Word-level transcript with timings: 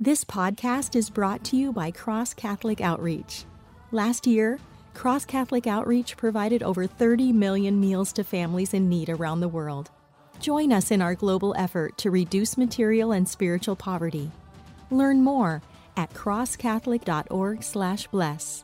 This 0.00 0.24
podcast 0.24 0.96
is 0.96 1.08
brought 1.08 1.44
to 1.44 1.56
you 1.56 1.72
by 1.72 1.92
Cross 1.92 2.34
Catholic 2.34 2.80
Outreach. 2.80 3.44
Last 3.92 4.26
year, 4.26 4.58
Cross 4.92 5.26
Catholic 5.26 5.68
Outreach 5.68 6.16
provided 6.16 6.64
over 6.64 6.84
30 6.84 7.32
million 7.32 7.80
meals 7.80 8.12
to 8.14 8.24
families 8.24 8.74
in 8.74 8.88
need 8.88 9.08
around 9.08 9.38
the 9.38 9.46
world. 9.46 9.92
Join 10.40 10.72
us 10.72 10.90
in 10.90 11.00
our 11.00 11.14
global 11.14 11.54
effort 11.56 11.96
to 11.98 12.10
reduce 12.10 12.58
material 12.58 13.12
and 13.12 13.28
spiritual 13.28 13.76
poverty. 13.76 14.32
Learn 14.90 15.22
more 15.22 15.62
at 15.96 16.12
crosscatholic.org/bless. 16.12 18.63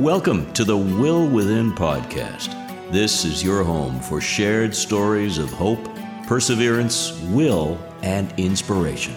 Welcome 0.00 0.52
to 0.52 0.62
the 0.62 0.76
Will 0.76 1.26
Within 1.26 1.72
podcast. 1.72 2.52
This 2.92 3.24
is 3.24 3.42
your 3.42 3.64
home 3.64 3.98
for 3.98 4.20
shared 4.20 4.76
stories 4.76 5.38
of 5.38 5.50
hope, 5.50 5.82
perseverance, 6.26 7.18
will, 7.30 7.78
and 8.02 8.30
inspiration. 8.38 9.14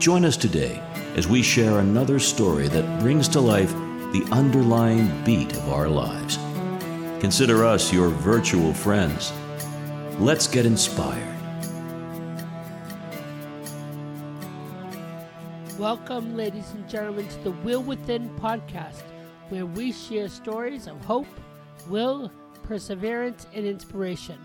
Join 0.00 0.24
us 0.24 0.36
today 0.36 0.82
as 1.14 1.28
we 1.28 1.44
share 1.44 1.78
another 1.78 2.18
story 2.18 2.66
that 2.66 2.98
brings 2.98 3.28
to 3.28 3.40
life 3.40 3.70
the 4.10 4.26
underlying 4.32 5.12
beat 5.22 5.52
of 5.52 5.68
our 5.68 5.86
lives. 5.86 6.38
Consider 7.20 7.64
us 7.64 7.92
your 7.92 8.08
virtual 8.08 8.74
friends. 8.74 9.32
Let's 10.18 10.48
get 10.48 10.66
inspired. 10.66 11.36
Welcome, 15.78 16.36
ladies 16.36 16.72
and 16.72 16.88
gentlemen, 16.88 17.28
to 17.28 17.44
the 17.44 17.52
Will 17.52 17.84
Within 17.84 18.28
podcast 18.40 19.04
where 19.50 19.66
we 19.66 19.92
share 19.92 20.28
stories 20.28 20.86
of 20.86 21.04
hope, 21.04 21.26
will, 21.88 22.32
perseverance, 22.62 23.46
and 23.52 23.66
inspiration. 23.66 24.38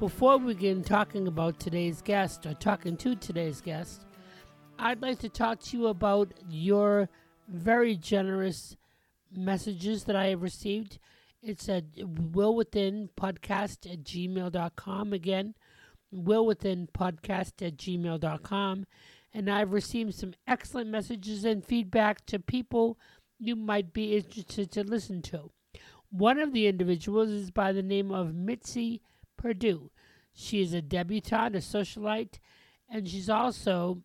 Before 0.00 0.38
we 0.38 0.54
begin 0.54 0.82
talking 0.82 1.28
about 1.28 1.60
today's 1.60 2.00
guest 2.00 2.46
or 2.46 2.54
talking 2.54 2.96
to 2.96 3.14
today's 3.14 3.60
guest, 3.60 4.06
I'd 4.78 5.02
like 5.02 5.18
to 5.20 5.28
talk 5.28 5.60
to 5.60 5.76
you 5.76 5.86
about 5.88 6.32
your 6.48 7.08
very 7.48 7.94
generous 7.96 8.76
messages 9.36 10.04
that 10.04 10.16
I 10.16 10.28
have 10.28 10.42
received. 10.42 10.98
It's 11.42 11.68
at 11.68 11.84
Will 11.98 12.54
Within 12.54 13.10
Podcast 13.20 13.90
at 13.92 14.02
gmail.com. 14.02 15.12
Again, 15.12 15.54
Will 16.10 16.46
Within 16.46 16.88
Podcast 16.96 17.66
at 17.66 17.76
gmail.com. 17.76 18.86
And 19.34 19.50
I've 19.50 19.72
received 19.72 20.14
some 20.14 20.32
excellent 20.46 20.88
messages 20.88 21.44
and 21.44 21.62
feedback 21.62 22.24
to 22.26 22.38
people 22.38 22.98
you 23.38 23.56
might 23.56 23.92
be 23.92 24.16
interested 24.16 24.70
to 24.72 24.84
listen 24.84 25.22
to. 25.22 25.50
One 26.10 26.38
of 26.38 26.52
the 26.52 26.66
individuals 26.66 27.30
is 27.30 27.50
by 27.50 27.72
the 27.72 27.82
name 27.82 28.10
of 28.10 28.34
Mitzi 28.34 29.02
Perdue. 29.36 29.90
She 30.32 30.62
is 30.62 30.72
a 30.72 30.82
debutante, 30.82 31.56
a 31.56 31.58
socialite, 31.58 32.38
and 32.88 33.08
she's 33.08 33.28
also 33.28 34.02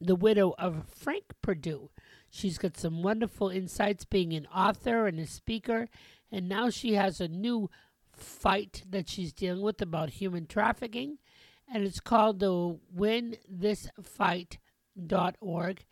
the 0.00 0.16
widow 0.16 0.54
of 0.58 0.88
Frank 0.88 1.24
Perdue. 1.42 1.90
She's 2.30 2.58
got 2.58 2.76
some 2.76 3.02
wonderful 3.02 3.50
insights 3.50 4.04
being 4.04 4.32
an 4.32 4.46
author 4.46 5.06
and 5.06 5.20
a 5.20 5.26
speaker, 5.26 5.88
and 6.30 6.48
now 6.48 6.70
she 6.70 6.94
has 6.94 7.20
a 7.20 7.28
new 7.28 7.68
fight 8.10 8.82
that 8.88 9.08
she's 9.08 9.32
dealing 9.32 9.62
with 9.62 9.82
about 9.82 10.10
human 10.10 10.46
trafficking, 10.46 11.18
and 11.72 11.84
it's 11.84 12.00
called 12.00 12.40
the 12.40 12.78
WinThisFight.org 12.96 15.84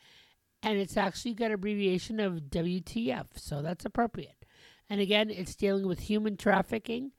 and 0.63 0.79
it's 0.79 0.97
actually 0.97 1.35
got 1.35 1.53
abbreviation 1.53 2.21
of 2.21 2.51
WTF, 2.51 3.27
so 3.37 3.63
that's 3.63 3.85
appropriate. 3.85 4.45
And 4.89 5.01
again, 5.01 5.31
it's 5.31 5.55
dealing 5.55 5.87
with 5.87 6.01
human 6.01 6.37
trafficking 6.37 7.13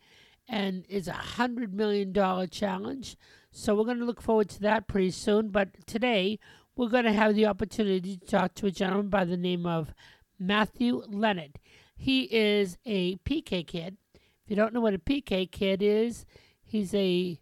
and 0.48 0.86
is 0.90 1.08
a 1.08 1.14
hundred 1.14 1.74
million 1.74 2.12
dollar 2.12 2.48
challenge. 2.48 3.16
So 3.52 3.74
we're 3.74 3.86
going 3.86 4.00
to 4.00 4.06
look 4.06 4.22
forward 4.22 4.50
to 4.50 4.62
that 4.62 4.88
pretty 4.88 5.12
soon. 5.12 5.50
But 5.50 5.88
today 5.88 6.40
we're 6.76 6.90
going 6.90 7.06
to 7.06 7.14
have 7.14 7.36
the 7.36 7.46
opportunity 7.46 8.18
to 8.18 8.26
talk 8.26 8.54
to 8.56 8.68
a 8.68 8.72
gentleman 8.72 9.10
by 9.10 9.24
the 9.24 9.38
name 9.38 9.66
of 9.66 9.94
Matthew 10.38 11.04
Leonard. 11.08 11.60
He 11.96 12.24
is 12.24 12.78
a 12.86 13.16
PK 13.18 13.66
kid. 13.66 13.98
If 14.14 14.50
you 14.50 14.56
don't 14.56 14.74
know 14.74 14.82
what 14.82 14.94
a 14.94 15.00
PK 15.00 15.50
kid 15.50 15.82
is, 15.82 16.26
he's 16.64 16.94
a 16.94 17.40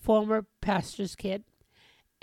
former 0.00 0.46
pastor's 0.60 1.14
kid 1.14 1.44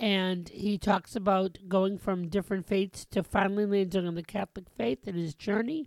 and 0.01 0.50
he 0.50 0.79
talks 0.79 1.16
about 1.16 1.59
going 1.69 1.95
from 2.00 2.28
different 2.28 2.66
faiths 2.66 3.06
to 3.06 3.22
finally 3.22 3.67
landing 3.67 4.07
on 4.07 4.16
the 4.16 4.23
Catholic 4.23 4.66
faith 4.75 5.07
in 5.07 5.13
his 5.13 5.35
journey. 5.35 5.85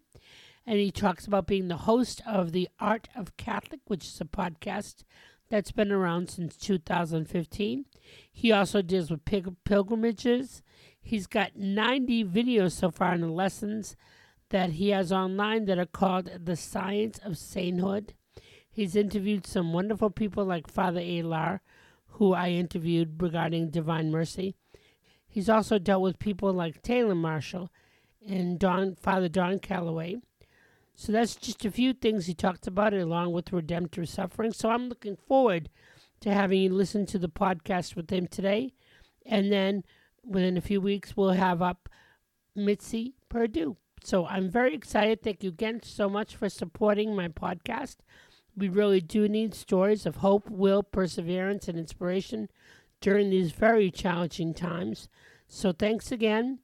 And 0.64 0.78
he 0.78 0.92
talks 0.92 1.26
about 1.26 1.48
being 1.48 1.66
the 1.66 1.78
host 1.78 2.22
of 2.24 2.52
the 2.52 2.68
Art 2.78 3.08
of 3.16 3.36
Catholic, 3.36 3.80
which 3.88 4.04
is 4.04 4.20
a 4.20 4.24
podcast 4.24 5.02
that's 5.50 5.72
been 5.72 5.90
around 5.90 6.30
since 6.30 6.56
2015. 6.56 7.86
He 8.32 8.52
also 8.52 8.82
deals 8.82 9.10
with 9.10 9.24
pilgrimages. 9.24 10.62
He's 11.02 11.26
got 11.26 11.56
90 11.56 12.24
videos 12.24 12.70
so 12.70 12.92
far 12.92 13.14
in 13.14 13.20
the 13.20 13.26
lessons 13.26 13.96
that 14.50 14.70
he 14.70 14.90
has 14.90 15.10
online 15.10 15.64
that 15.64 15.78
are 15.78 15.86
called 15.86 16.30
The 16.44 16.56
Science 16.56 17.18
of 17.24 17.36
Sainthood. 17.36 18.14
He's 18.70 18.94
interviewed 18.94 19.44
some 19.44 19.72
wonderful 19.72 20.10
people 20.10 20.44
like 20.44 20.68
Father 20.68 21.00
Alar, 21.00 21.60
who 22.14 22.32
I 22.32 22.50
interviewed 22.50 23.20
regarding 23.20 23.70
Divine 23.70 24.10
Mercy. 24.10 24.54
He's 25.26 25.48
also 25.48 25.78
dealt 25.78 26.02
with 26.02 26.18
people 26.18 26.52
like 26.52 26.82
Taylor 26.82 27.14
Marshall 27.14 27.70
and 28.26 28.58
Don, 28.58 28.94
Father 28.94 29.28
Don 29.28 29.58
Calloway. 29.58 30.16
So 30.94 31.10
that's 31.10 31.34
just 31.34 31.64
a 31.64 31.72
few 31.72 31.92
things 31.92 32.26
he 32.26 32.34
talked 32.34 32.68
about, 32.68 32.94
along 32.94 33.32
with 33.32 33.52
redemptive 33.52 34.08
suffering. 34.08 34.52
So 34.52 34.70
I'm 34.70 34.88
looking 34.88 35.16
forward 35.16 35.70
to 36.20 36.32
having 36.32 36.60
you 36.62 36.70
listen 36.70 37.04
to 37.06 37.18
the 37.18 37.28
podcast 37.28 37.96
with 37.96 38.10
him 38.10 38.28
today. 38.28 38.74
And 39.26 39.50
then 39.50 39.82
within 40.24 40.56
a 40.56 40.62
few 40.62 40.80
weeks, 40.80 41.16
we'll 41.16 41.30
have 41.30 41.60
up 41.62 41.88
Mitzi 42.54 43.14
Perdue. 43.28 43.76
So 44.04 44.26
I'm 44.26 44.48
very 44.48 44.74
excited. 44.74 45.20
Thank 45.20 45.42
you 45.42 45.48
again 45.48 45.80
so 45.82 46.08
much 46.08 46.36
for 46.36 46.48
supporting 46.48 47.16
my 47.16 47.26
podcast. 47.26 47.96
We 48.56 48.68
really 48.68 49.00
do 49.00 49.28
need 49.28 49.54
stories 49.54 50.06
of 50.06 50.16
hope, 50.16 50.48
will, 50.48 50.82
perseverance, 50.82 51.66
and 51.66 51.78
inspiration 51.78 52.48
during 53.00 53.30
these 53.30 53.50
very 53.50 53.90
challenging 53.90 54.54
times. 54.54 55.08
So 55.48 55.72
thanks 55.72 56.12
again, 56.12 56.60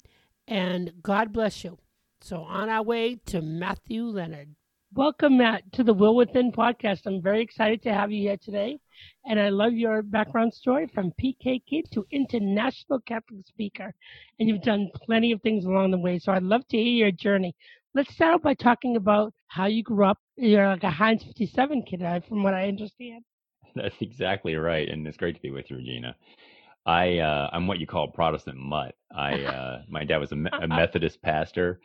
and 0.46 0.92
God 1.02 1.32
bless 1.32 1.64
you. 1.64 1.78
So 2.20 2.42
on 2.42 2.68
our 2.68 2.82
way 2.82 3.16
to 3.26 3.42
Matthew 3.42 4.04
Leonard. 4.04 4.54
Welcome, 4.92 5.38
Matt, 5.38 5.72
to 5.74 5.84
the 5.84 5.94
Will 5.94 6.16
Within 6.16 6.50
podcast. 6.50 7.02
I'm 7.06 7.22
very 7.22 7.42
excited 7.42 7.80
to 7.82 7.94
have 7.94 8.10
you 8.10 8.22
here 8.22 8.36
today. 8.36 8.78
And 9.24 9.38
I 9.38 9.48
love 9.48 9.72
your 9.72 10.02
background 10.02 10.52
story 10.52 10.88
from 10.88 11.12
PK 11.12 11.62
kid 11.64 11.86
to 11.92 12.04
international 12.10 12.98
Catholic 13.06 13.46
speaker. 13.46 13.94
And 14.38 14.48
you've 14.48 14.62
done 14.62 14.90
plenty 14.94 15.30
of 15.30 15.42
things 15.42 15.64
along 15.64 15.92
the 15.92 15.98
way. 15.98 16.18
So 16.18 16.32
I'd 16.32 16.42
love 16.42 16.66
to 16.68 16.76
hear 16.76 17.06
your 17.06 17.12
journey. 17.12 17.54
Let's 17.92 18.14
start 18.14 18.34
out 18.34 18.42
by 18.42 18.54
talking 18.54 18.94
about 18.94 19.32
how 19.48 19.66
you 19.66 19.82
grew 19.82 20.04
up. 20.04 20.18
You're 20.36 20.68
like 20.68 20.84
a 20.84 20.90
Heinz 20.90 21.24
57 21.24 21.82
kid, 21.82 22.00
from 22.28 22.44
what 22.44 22.54
I 22.54 22.68
understand. 22.68 23.24
That's 23.74 23.96
exactly 24.00 24.54
right, 24.54 24.88
and 24.88 25.06
it's 25.06 25.16
great 25.16 25.34
to 25.34 25.42
be 25.42 25.50
with 25.50 25.70
you, 25.70 25.76
Regina. 25.76 26.14
I 26.86 27.18
uh, 27.18 27.50
I'm 27.52 27.66
what 27.66 27.80
you 27.80 27.88
call 27.88 28.08
Protestant 28.08 28.58
mutt. 28.58 28.94
I 29.14 29.42
uh, 29.44 29.82
my 29.88 30.04
dad 30.04 30.18
was 30.18 30.30
a, 30.30 30.36
a, 30.62 30.68
Methodist 30.68 31.20
pastor, 31.22 31.80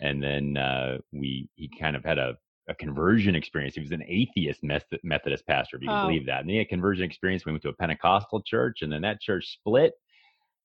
and 0.00 0.22
then 0.22 0.56
uh, 0.56 0.98
we 1.12 1.48
he 1.56 1.70
kind 1.78 1.94
of 1.94 2.04
had 2.04 2.18
a, 2.18 2.36
a 2.68 2.74
conversion 2.74 3.34
experience. 3.34 3.74
He 3.74 3.82
was 3.82 3.92
an 3.92 4.04
atheist 4.08 4.62
Methodist 5.02 5.46
pastor, 5.46 5.76
if 5.76 5.82
you 5.82 5.88
can 5.88 6.04
oh. 6.04 6.08
believe 6.08 6.26
that. 6.26 6.40
And 6.40 6.50
he 6.50 6.56
had 6.56 6.66
a 6.66 6.68
conversion 6.68 7.04
experience. 7.04 7.44
We 7.44 7.52
went 7.52 7.62
to 7.64 7.68
a 7.68 7.74
Pentecostal 7.74 8.42
church, 8.42 8.78
and 8.80 8.90
then 8.90 9.02
that 9.02 9.20
church 9.20 9.58
split, 9.58 9.92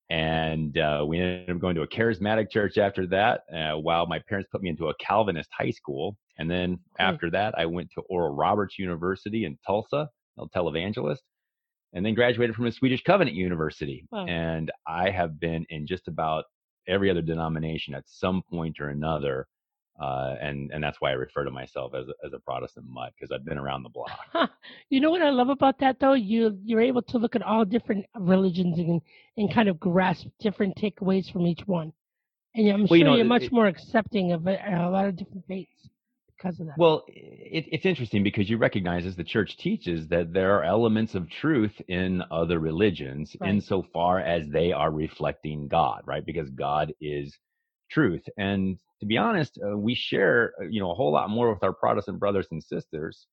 and 0.09 0.77
uh, 0.77 1.03
we 1.07 1.19
ended 1.19 1.49
up 1.49 1.59
going 1.59 1.75
to 1.75 1.81
a 1.81 1.87
charismatic 1.87 2.51
church 2.51 2.77
after 2.77 3.07
that. 3.07 3.41
Uh, 3.53 3.77
while 3.77 4.05
my 4.05 4.19
parents 4.27 4.49
put 4.51 4.61
me 4.61 4.69
into 4.69 4.89
a 4.89 4.93
Calvinist 4.99 5.49
high 5.57 5.71
school, 5.71 6.15
and 6.37 6.49
then 6.49 6.79
after 6.99 7.29
that, 7.31 7.55
I 7.57 7.65
went 7.65 7.89
to 7.95 8.01
Oral 8.01 8.35
Roberts 8.35 8.77
University 8.77 9.45
in 9.45 9.57
Tulsa, 9.65 10.09
a 10.37 10.45
televangelist, 10.49 11.19
and 11.93 12.05
then 12.05 12.13
graduated 12.13 12.55
from 12.55 12.65
a 12.65 12.71
Swedish 12.71 13.01
Covenant 13.03 13.35
University. 13.35 14.05
And 14.27 14.71
I 14.87 15.09
have 15.09 15.39
been 15.39 15.65
in 15.69 15.87
just 15.87 16.07
about 16.07 16.45
every 16.87 17.09
other 17.09 17.21
denomination 17.21 17.95
at 17.95 18.03
some 18.05 18.43
point 18.49 18.79
or 18.79 18.89
another. 18.89 19.47
Uh, 19.99 20.35
and 20.41 20.71
and 20.71 20.83
that's 20.83 20.99
why 20.99 21.09
I 21.11 21.13
refer 21.13 21.45
to 21.45 21.51
myself 21.51 21.93
as 21.95 22.07
a, 22.07 22.25
as 22.25 22.33
a 22.33 22.39
Protestant 22.39 22.85
mutt 22.89 23.13
because 23.15 23.31
I've 23.31 23.45
been 23.45 23.57
around 23.57 23.83
the 23.83 23.89
block. 23.89 24.11
You 24.89 24.99
know 24.99 25.09
what 25.11 25.21
I 25.21 25.29
love 25.31 25.49
about 25.49 25.79
that 25.79 25.99
though? 25.99 26.13
You 26.13 26.57
you're 26.63 26.81
able 26.81 27.01
to 27.03 27.17
look 27.17 27.35
at 27.35 27.41
all 27.41 27.65
different 27.65 28.05
religions 28.19 28.77
and 28.79 29.01
and 29.37 29.53
kind 29.53 29.69
of 29.69 29.79
grasp 29.79 30.27
different 30.39 30.75
takeaways 30.77 31.31
from 31.31 31.47
each 31.47 31.61
one. 31.65 31.93
And 32.55 32.69
I'm 32.69 32.87
Well, 32.89 32.97
sure 32.97 32.97
you 32.97 33.03
know, 33.05 33.15
you're 33.15 33.25
much 33.25 33.43
it- 33.43 33.51
more 33.51 33.67
accepting 33.67 34.31
of 34.33 34.47
a, 34.47 34.57
a 34.67 34.89
lot 34.89 35.05
of 35.07 35.15
different 35.15 35.45
faiths 35.47 35.89
because 36.37 36.59
of 36.59 36.67
that. 36.67 36.79
Well, 36.79 37.03
it, 37.07 37.65
it's 37.71 37.85
interesting 37.85 38.23
because 38.23 38.49
you 38.49 38.57
recognize 38.57 39.05
as 39.05 39.15
the 39.15 39.23
church 39.23 39.57
teaches 39.57 40.07
that 40.09 40.33
there 40.33 40.57
are 40.57 40.63
elements 40.63 41.15
of 41.15 41.29
truth 41.29 41.73
in 41.87 42.21
other 42.31 42.59
religions 42.59 43.35
Right. 43.39 43.49
insofar 43.49 44.19
as 44.19 44.47
they 44.49 44.71
are 44.73 44.91
reflecting 44.91 45.67
God, 45.69 46.01
right? 46.05 46.25
Because 46.25 46.49
God 46.49 46.93
is 47.01 47.33
truth. 47.89 48.23
And 48.37 48.77
to 48.99 49.05
be 49.05 49.17
honest, 49.17 49.59
uh, 49.65 49.77
we 49.77 49.95
share, 49.95 50.53
uh, 50.61 50.65
you 50.65 50.79
know, 50.79 50.91
a 50.91 50.95
whole 50.95 51.11
lot 51.11 51.29
more 51.29 51.51
with 51.53 51.63
our 51.63 51.73
Protestant 51.73 52.19
brothers 52.19 52.47
and 52.51 52.63
sisters 52.63 53.27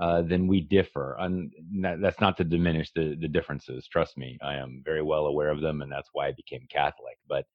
uh, 0.00 0.22
than 0.22 0.46
we 0.46 0.60
differ. 0.60 1.16
And 1.18 1.52
that, 1.80 2.00
that's 2.00 2.20
not 2.20 2.36
to 2.36 2.44
diminish 2.44 2.90
the, 2.94 3.16
the 3.20 3.28
differences. 3.28 3.86
Trust 3.86 4.16
me, 4.18 4.38
I 4.42 4.56
am 4.56 4.82
very 4.84 5.02
well 5.02 5.26
aware 5.26 5.50
of 5.50 5.60
them, 5.60 5.82
and 5.82 5.90
that's 5.90 6.10
why 6.12 6.28
I 6.28 6.32
became 6.32 6.66
Catholic. 6.70 7.18
But 7.28 7.46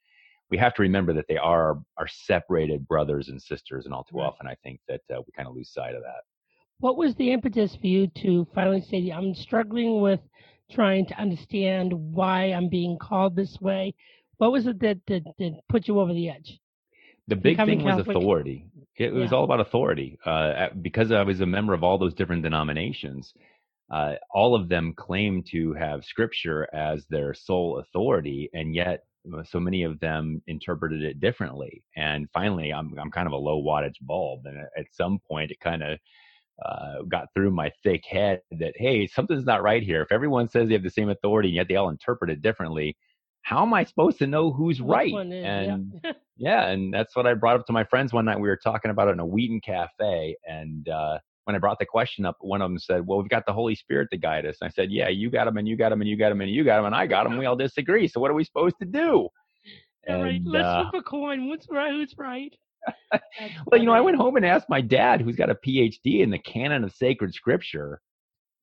we 0.49 0.57
have 0.57 0.73
to 0.75 0.81
remember 0.81 1.13
that 1.13 1.27
they 1.27 1.37
are 1.37 1.79
our 1.97 2.07
separated 2.07 2.87
brothers 2.87 3.29
and 3.29 3.41
sisters, 3.41 3.85
and 3.85 3.93
all 3.93 4.03
too 4.03 4.19
often 4.19 4.47
I 4.47 4.55
think 4.63 4.79
that 4.87 5.01
uh, 5.13 5.21
we 5.25 5.31
kind 5.35 5.47
of 5.47 5.55
lose 5.55 5.71
sight 5.71 5.95
of 5.95 6.01
that. 6.01 6.23
what 6.81 6.97
was 6.97 7.15
the 7.15 7.31
impetus 7.31 7.75
for 7.75 7.87
you 7.87 8.07
to 8.07 8.45
finally 8.53 8.81
say, 8.81 9.09
I'm 9.11 9.35
struggling 9.35 10.01
with 10.01 10.19
trying 10.71 11.05
to 11.07 11.19
understand 11.19 11.93
why 11.93 12.45
I'm 12.45 12.69
being 12.69 12.97
called 12.97 13.35
this 13.35 13.61
way? 13.61 13.93
What 14.41 14.51
was 14.53 14.65
it 14.65 14.79
that, 14.79 14.97
that, 15.05 15.23
that 15.37 15.59
put 15.69 15.87
you 15.87 15.99
over 15.99 16.13
the 16.15 16.27
edge? 16.27 16.59
The 17.27 17.35
big 17.35 17.57
Becoming 17.57 17.77
thing 17.77 17.85
was 17.85 17.97
Catholic? 17.97 18.17
authority. 18.17 18.65
It 18.97 19.13
was 19.13 19.29
Yeah. 19.29 19.37
all 19.37 19.43
about 19.43 19.59
authority. 19.59 20.17
Uh, 20.25 20.69
because 20.81 21.11
I 21.11 21.21
was 21.21 21.41
a 21.41 21.45
member 21.45 21.75
of 21.75 21.83
all 21.83 21.99
those 21.99 22.15
different 22.15 22.41
denominations, 22.41 23.35
uh, 23.91 24.15
all 24.31 24.55
of 24.55 24.67
them 24.67 24.95
claim 24.95 25.43
to 25.51 25.73
have 25.73 26.03
Scripture 26.03 26.67
as 26.73 27.05
their 27.05 27.35
sole 27.35 27.77
authority, 27.77 28.49
and 28.55 28.73
yet 28.73 29.03
uh, 29.31 29.43
so 29.43 29.59
many 29.59 29.83
of 29.83 29.99
them 29.99 30.41
interpreted 30.47 31.03
it 31.03 31.19
differently. 31.19 31.83
And 31.95 32.27
finally, 32.33 32.73
I'm 32.73 32.97
I'm 32.97 33.11
kind 33.11 33.27
of 33.27 33.33
a 33.33 33.37
low 33.37 33.61
wattage 33.61 33.99
bulb, 34.01 34.47
and 34.47 34.57
at- 34.57 34.71
at 34.75 34.87
some 34.91 35.19
point, 35.19 35.51
it 35.51 35.59
kind 35.59 35.83
of 35.83 35.99
uh, 36.65 37.03
got 37.07 37.27
through 37.35 37.51
my 37.51 37.71
thick 37.83 38.05
head 38.07 38.41
that 38.51 38.73
hey, 38.75 39.05
something's 39.05 39.45
not 39.45 39.61
right 39.61 39.83
here. 39.83 40.01
If 40.01 40.11
everyone 40.11 40.47
says 40.47 40.67
they 40.67 40.73
have 40.73 40.83
the 40.83 40.89
same 40.89 41.09
authority, 41.09 41.49
and 41.49 41.55
yet 41.57 41.67
they 41.67 41.75
all 41.75 41.89
interpret 41.89 42.31
it 42.31 42.41
differently, 42.41 42.97
how 43.43 43.63
am 43.63 43.73
I 43.73 43.83
supposed 43.83 44.19
to 44.19 44.27
know 44.27 44.51
who's 44.51 44.81
Which 44.81 44.95
right? 44.95 45.13
is- 45.13 45.45
and 45.45 45.93
yeah. 46.03 46.11
yeah, 46.37 46.67
and 46.67 46.93
that's 46.93 47.15
what 47.15 47.27
I 47.27 47.33
brought 47.33 47.59
up 47.59 47.65
to 47.67 47.73
my 47.73 47.83
friends 47.83 48.13
one 48.13 48.25
night. 48.25 48.39
We 48.39 48.47
were 48.47 48.59
talking 48.61 48.91
about 48.91 49.07
it 49.07 49.11
in 49.11 49.19
a 49.19 49.25
Wheaton 49.25 49.61
cafe, 49.61 50.35
and 50.47 50.87
uh, 50.87 51.19
when 51.45 51.55
I 51.55 51.59
brought 51.59 51.79
the 51.79 51.85
question 51.85 52.25
up, 52.25 52.37
one 52.41 52.61
of 52.61 52.69
them 52.69 52.79
said, 52.79 53.05
"Well, 53.05 53.19
we've 53.19 53.29
got 53.29 53.45
the 53.45 53.53
Holy 53.53 53.75
Spirit 53.75 54.09
to 54.11 54.17
guide 54.17 54.45
us." 54.45 54.57
And 54.61 54.67
I 54.67 54.71
said, 54.71 54.91
"Yeah, 54.91 55.09
you 55.09 55.29
got 55.29 55.47
him, 55.47 55.57
and 55.57 55.67
you 55.67 55.75
got 55.75 55.91
him, 55.91 56.01
and 56.01 56.09
you 56.09 56.17
got 56.17 56.31
him, 56.31 56.41
and 56.41 56.51
you 56.51 56.63
got 56.63 56.79
him, 56.79 56.85
and 56.85 56.95
I 56.95 57.07
got 57.07 57.25
him. 57.25 57.37
We 57.37 57.45
all 57.45 57.55
disagree. 57.55 58.07
So 58.07 58.19
what 58.19 58.31
are 58.31 58.35
we 58.35 58.43
supposed 58.43 58.75
to 58.79 58.85
do?" 58.85 59.27
All 60.09 60.23
right, 60.23 60.41
let's 60.45 60.67
uh, 60.67 60.89
flip 60.89 61.01
a 61.01 61.03
coin. 61.03 61.47
What's 61.47 61.67
right? 61.69 61.91
Who's 61.91 62.15
right? 62.17 62.53
Well, 63.67 63.79
you 63.79 63.85
know, 63.85 63.93
I 63.93 64.01
went 64.01 64.17
home 64.17 64.37
and 64.37 64.45
asked 64.45 64.69
my 64.69 64.81
dad, 64.81 65.21
who's 65.21 65.35
got 65.35 65.49
a 65.49 65.55
PhD 65.55 66.21
in 66.21 66.31
the 66.31 66.39
canon 66.39 66.83
of 66.83 66.91
sacred 66.93 67.33
scripture. 67.33 68.01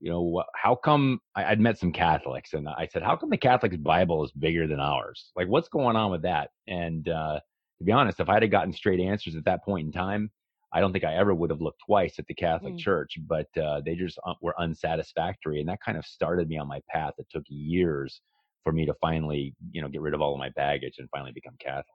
You 0.00 0.10
know, 0.10 0.44
how 0.54 0.76
come 0.76 1.20
I, 1.34 1.46
I'd 1.46 1.60
met 1.60 1.78
some 1.78 1.92
Catholics, 1.92 2.52
and 2.52 2.68
I 2.68 2.88
said, 2.92 3.02
"How 3.02 3.16
come 3.16 3.30
the 3.30 3.36
Catholics' 3.36 3.76
Bible 3.76 4.24
is 4.24 4.30
bigger 4.32 4.66
than 4.66 4.80
ours? 4.80 5.32
Like, 5.34 5.48
what's 5.48 5.68
going 5.68 5.96
on 5.96 6.10
with 6.10 6.22
that?" 6.22 6.50
And 6.68 7.08
uh, 7.08 7.40
to 7.78 7.84
be 7.84 7.92
honest, 7.92 8.20
if 8.20 8.28
I'd 8.28 8.42
have 8.42 8.50
gotten 8.50 8.72
straight 8.72 9.00
answers 9.00 9.34
at 9.34 9.44
that 9.46 9.64
point 9.64 9.86
in 9.86 9.92
time, 9.92 10.30
I 10.72 10.80
don't 10.80 10.92
think 10.92 11.04
I 11.04 11.16
ever 11.16 11.34
would 11.34 11.50
have 11.50 11.60
looked 11.60 11.80
twice 11.86 12.18
at 12.18 12.26
the 12.26 12.34
Catholic 12.34 12.74
Mm. 12.74 12.78
Church. 12.78 13.18
But 13.26 13.48
uh, 13.56 13.80
they 13.84 13.94
just 13.94 14.18
uh, 14.24 14.34
were 14.40 14.54
unsatisfactory, 14.60 15.60
and 15.60 15.68
that 15.68 15.80
kind 15.84 15.98
of 15.98 16.04
started 16.04 16.48
me 16.48 16.58
on 16.58 16.68
my 16.68 16.80
path. 16.88 17.14
It 17.18 17.26
took 17.30 17.44
years 17.48 18.20
for 18.64 18.72
me 18.72 18.84
to 18.86 18.94
finally, 19.00 19.54
you 19.72 19.80
know, 19.80 19.88
get 19.88 20.00
rid 20.00 20.14
of 20.14 20.20
all 20.20 20.32
of 20.32 20.38
my 20.38 20.50
baggage 20.50 20.94
and 20.98 21.08
finally 21.10 21.32
become 21.32 21.54
Catholic. 21.58 21.86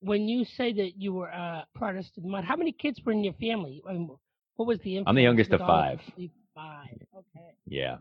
When 0.00 0.28
you 0.28 0.44
say 0.44 0.72
that 0.74 0.96
you 0.96 1.12
were 1.12 1.28
a 1.28 1.66
Protestant, 1.74 2.44
how 2.44 2.56
many 2.56 2.72
kids 2.72 3.00
were 3.04 3.12
in 3.12 3.24
your 3.24 3.34
family? 3.34 3.82
I 3.88 3.92
mean, 3.92 4.10
what 4.56 4.66
was 4.66 4.78
the 4.80 5.02
I'm 5.06 5.14
the 5.14 5.22
youngest 5.22 5.52
of 5.52 5.60
five. 5.60 6.00
Five. 6.58 6.98
Okay. 7.16 7.54
Yeah. 7.66 7.98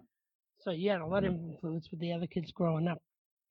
So 0.59 0.71
you 0.71 0.89
had 0.89 1.01
a 1.01 1.05
lot 1.05 1.23
mm-hmm. 1.23 1.35
of 1.35 1.51
influence 1.51 1.89
with 1.91 1.99
the 1.99 2.11
other 2.11 2.25
kids 2.25 2.51
growing 2.51 2.87
up, 2.87 2.97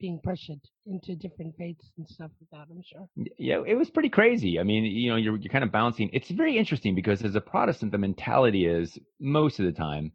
being 0.01 0.19
pressured 0.23 0.61
into 0.87 1.15
different 1.15 1.55
faiths 1.57 1.89
and 1.97 2.09
stuff 2.09 2.33
like 2.41 2.51
that. 2.51 2.75
I'm 2.75 2.83
sure. 2.83 3.09
yeah, 3.39 3.63
it 3.65 3.77
was 3.77 3.89
pretty 3.89 4.09
crazy. 4.09 4.59
I 4.59 4.65
mean, 4.65 4.85
you 4.85 5.11
know, 5.11 5.17
you're 5.17 5.37
you're 5.37 5.53
kind 5.53 5.65
of 5.65 5.71
bouncing. 5.71 6.11
It's 6.13 6.31
very 6.31 6.59
interesting 6.59 6.97
because 6.97 7.23
as 7.23 7.37
a 7.37 7.41
Protestant, 7.41 7.93
the 7.93 7.99
mentality 7.99 8.67
is 8.67 8.99
most 9.21 9.61
of 9.61 9.67
the 9.67 9.73
time, 9.73 10.11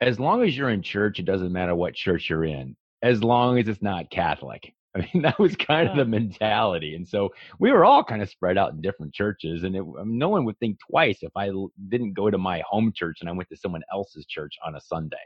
as 0.00 0.18
long 0.18 0.42
as 0.42 0.56
you're 0.56 0.70
in 0.70 0.82
church, 0.82 1.20
it 1.20 1.26
doesn't 1.26 1.52
matter 1.52 1.74
what 1.74 1.94
church 1.94 2.28
you're 2.28 2.44
in, 2.44 2.74
as 3.02 3.22
long 3.22 3.58
as 3.58 3.68
it's 3.68 3.82
not 3.82 4.10
Catholic. 4.10 4.74
I 4.96 5.00
mean, 5.12 5.22
that 5.22 5.38
was 5.38 5.56
kind 5.56 5.88
of 5.88 5.96
the 5.96 6.04
mentality, 6.04 6.94
and 6.94 7.06
so 7.06 7.30
we 7.58 7.72
were 7.72 7.84
all 7.84 8.04
kind 8.04 8.22
of 8.22 8.28
spread 8.30 8.56
out 8.58 8.72
in 8.72 8.80
different 8.80 9.12
churches, 9.14 9.64
and 9.64 9.74
it, 9.76 9.82
I 9.98 10.04
mean, 10.04 10.18
no 10.18 10.28
one 10.28 10.44
would 10.44 10.58
think 10.60 10.78
twice 10.88 11.18
if 11.22 11.32
I 11.36 11.50
didn't 11.88 12.14
go 12.14 12.30
to 12.30 12.38
my 12.38 12.62
home 12.68 12.92
church 12.94 13.18
and 13.20 13.28
I 13.28 13.32
went 13.32 13.48
to 13.50 13.56
someone 13.56 13.82
else's 13.92 14.26
church 14.26 14.54
on 14.64 14.76
a 14.76 14.80
Sunday. 14.80 15.16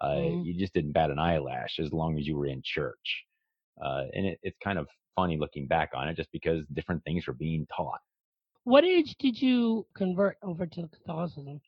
Uh, 0.00 0.16
Mhm. 0.16 0.44
You 0.46 0.54
just 0.58 0.72
didn't 0.74 0.92
bat 0.92 1.10
an 1.10 1.18
eyelash 1.18 1.78
as 1.78 1.92
long 1.92 2.18
as 2.18 2.26
you 2.26 2.36
were 2.36 2.46
in 2.46 2.62
church. 2.64 3.24
Uh, 3.82 4.04
and 4.14 4.26
it, 4.26 4.38
it's 4.42 4.58
kind 4.58 4.78
of 4.78 4.88
funny 5.16 5.36
looking 5.38 5.66
back 5.66 5.90
on 5.94 6.08
it 6.08 6.16
just 6.16 6.32
because 6.32 6.66
different 6.68 7.02
things 7.04 7.26
were 7.26 7.34
being 7.34 7.66
taught. 7.74 8.00
What 8.64 8.84
age 8.84 9.16
did 9.18 9.40
you 9.40 9.86
convert 9.94 10.36
over 10.42 10.66
to 10.66 10.88
Catholicism? 10.88 11.60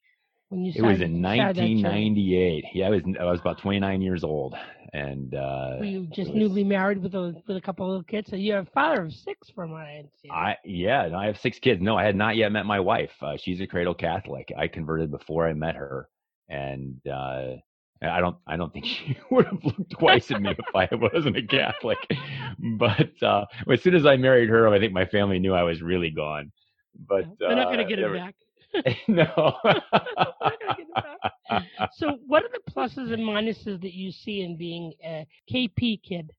When 0.52 0.66
you 0.66 0.72
It 0.76 0.82
was 0.82 1.00
in 1.00 1.22
started 1.22 1.56
that 1.56 1.60
journey? 1.62 1.82
1998. 1.82 2.64
Yeah, 2.74 2.86
I 2.86 2.90
was 2.90 3.02
I 3.18 3.24
was 3.24 3.40
about 3.40 3.56
29 3.56 4.02
years 4.02 4.22
old, 4.22 4.54
and 4.92 5.34
uh, 5.34 5.76
Were 5.78 5.86
you 5.86 6.06
just 6.08 6.30
was- 6.30 6.38
newly 6.38 6.62
married 6.62 7.02
with 7.02 7.14
a 7.14 7.34
with 7.48 7.56
a 7.56 7.60
couple 7.62 7.86
of 7.86 7.88
little 7.88 8.04
kids? 8.04 8.28
So 8.28 8.36
you're 8.36 8.58
a 8.58 8.66
father 8.66 9.00
of 9.04 9.14
six, 9.14 9.48
from 9.48 9.70
what 9.70 9.80
I 9.80 9.96
understand. 9.96 10.30
I 10.30 10.56
yeah, 10.62 11.08
no, 11.08 11.16
I 11.16 11.24
have 11.24 11.38
six 11.40 11.58
kids. 11.58 11.80
No, 11.80 11.96
I 11.96 12.04
had 12.04 12.16
not 12.16 12.36
yet 12.36 12.52
met 12.52 12.66
my 12.66 12.80
wife. 12.80 13.12
Uh, 13.22 13.38
she's 13.38 13.62
a 13.62 13.66
cradle 13.66 13.94
Catholic. 13.94 14.52
I 14.54 14.68
converted 14.68 15.10
before 15.10 15.48
I 15.48 15.54
met 15.54 15.74
her, 15.74 16.06
and 16.50 17.00
uh, 17.06 17.54
I 18.02 18.20
don't 18.20 18.36
I 18.46 18.58
don't 18.58 18.74
think 18.74 18.84
she 18.92 19.16
would 19.30 19.46
have 19.46 19.64
looked 19.64 19.90
twice 19.92 20.30
at 20.30 20.42
me 20.42 20.50
if 20.50 20.74
I 20.74 20.86
wasn't 20.94 21.38
a 21.38 21.46
Catholic. 21.46 21.96
But 22.78 23.22
uh, 23.22 23.46
as 23.72 23.82
soon 23.82 23.94
as 23.94 24.04
I 24.04 24.16
married 24.16 24.50
her, 24.50 24.68
I 24.68 24.78
think 24.78 24.92
my 24.92 25.06
family 25.06 25.38
knew 25.38 25.54
I 25.54 25.62
was 25.62 25.80
really 25.80 26.10
gone. 26.10 26.52
But 27.08 27.24
They're 27.38 27.56
not 27.56 27.68
going 27.68 27.78
to 27.78 27.84
uh, 27.84 27.88
get 27.88 27.98
it 28.00 28.12
back. 28.12 28.34
no. 29.08 29.54
So, 31.94 32.18
what 32.26 32.44
are 32.44 32.48
the 32.48 32.72
pluses 32.72 33.12
and 33.12 33.22
minuses 33.22 33.82
that 33.82 33.92
you 33.92 34.10
see 34.10 34.40
in 34.40 34.56
being 34.56 34.94
a 35.04 35.26
KP 35.50 36.02
kid? 36.02 36.32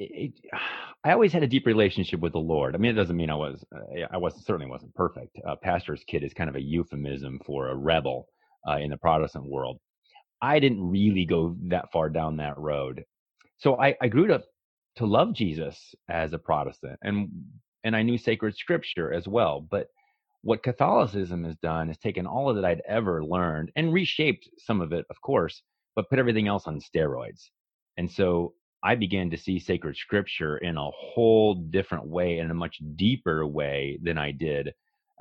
it, 0.00 0.32
I 1.04 1.12
always 1.12 1.32
had 1.32 1.42
a 1.42 1.46
deep 1.48 1.66
relationship 1.66 2.20
with 2.20 2.32
the 2.32 2.38
Lord. 2.38 2.74
I 2.74 2.78
mean, 2.78 2.90
it 2.90 2.94
doesn't 2.94 3.16
mean 3.16 3.30
I 3.30 3.34
was, 3.34 3.64
uh, 3.74 4.06
I 4.10 4.16
was 4.18 4.34
certainly 4.44 4.70
wasn't 4.70 4.94
perfect. 4.94 5.38
Uh, 5.46 5.56
pastor's 5.62 6.04
kid 6.06 6.22
is 6.22 6.34
kind 6.34 6.50
of 6.50 6.56
a 6.56 6.60
euphemism 6.62 7.40
for 7.46 7.68
a 7.68 7.74
rebel 7.74 8.26
uh, 8.68 8.76
in 8.76 8.90
the 8.90 8.98
Protestant 8.98 9.46
world. 9.46 9.78
I 10.42 10.58
didn't 10.58 10.82
really 10.88 11.24
go 11.24 11.56
that 11.68 11.90
far 11.92 12.10
down 12.10 12.36
that 12.38 12.58
road, 12.58 13.04
so 13.58 13.78
I, 13.78 13.94
I 14.00 14.08
grew 14.08 14.26
to 14.28 14.42
to 14.96 15.06
love 15.06 15.34
Jesus 15.34 15.94
as 16.08 16.32
a 16.32 16.38
Protestant, 16.38 16.98
and 17.02 17.28
and 17.84 17.94
I 17.94 18.02
knew 18.02 18.16
sacred 18.16 18.56
scripture 18.56 19.12
as 19.12 19.28
well. 19.28 19.66
But 19.70 19.88
what 20.42 20.62
Catholicism 20.62 21.44
has 21.44 21.56
done 21.56 21.90
is 21.90 21.98
taken 21.98 22.26
all 22.26 22.48
of 22.48 22.56
that 22.56 22.64
I'd 22.64 22.82
ever 22.88 23.24
learned 23.24 23.72
and 23.76 23.92
reshaped 23.92 24.48
some 24.58 24.80
of 24.80 24.92
it, 24.92 25.04
of 25.10 25.20
course, 25.20 25.62
but 25.94 26.08
put 26.08 26.18
everything 26.18 26.48
else 26.48 26.66
on 26.66 26.80
steroids. 26.80 27.48
And 27.96 28.10
so 28.10 28.54
I 28.82 28.94
began 28.94 29.30
to 29.30 29.36
see 29.36 29.58
sacred 29.58 29.96
scripture 29.96 30.56
in 30.58 30.76
a 30.76 30.90
whole 30.90 31.54
different 31.54 32.06
way, 32.06 32.38
in 32.38 32.50
a 32.50 32.54
much 32.54 32.80
deeper 32.96 33.46
way 33.46 33.98
than 34.02 34.16
I 34.16 34.30
did 34.30 34.72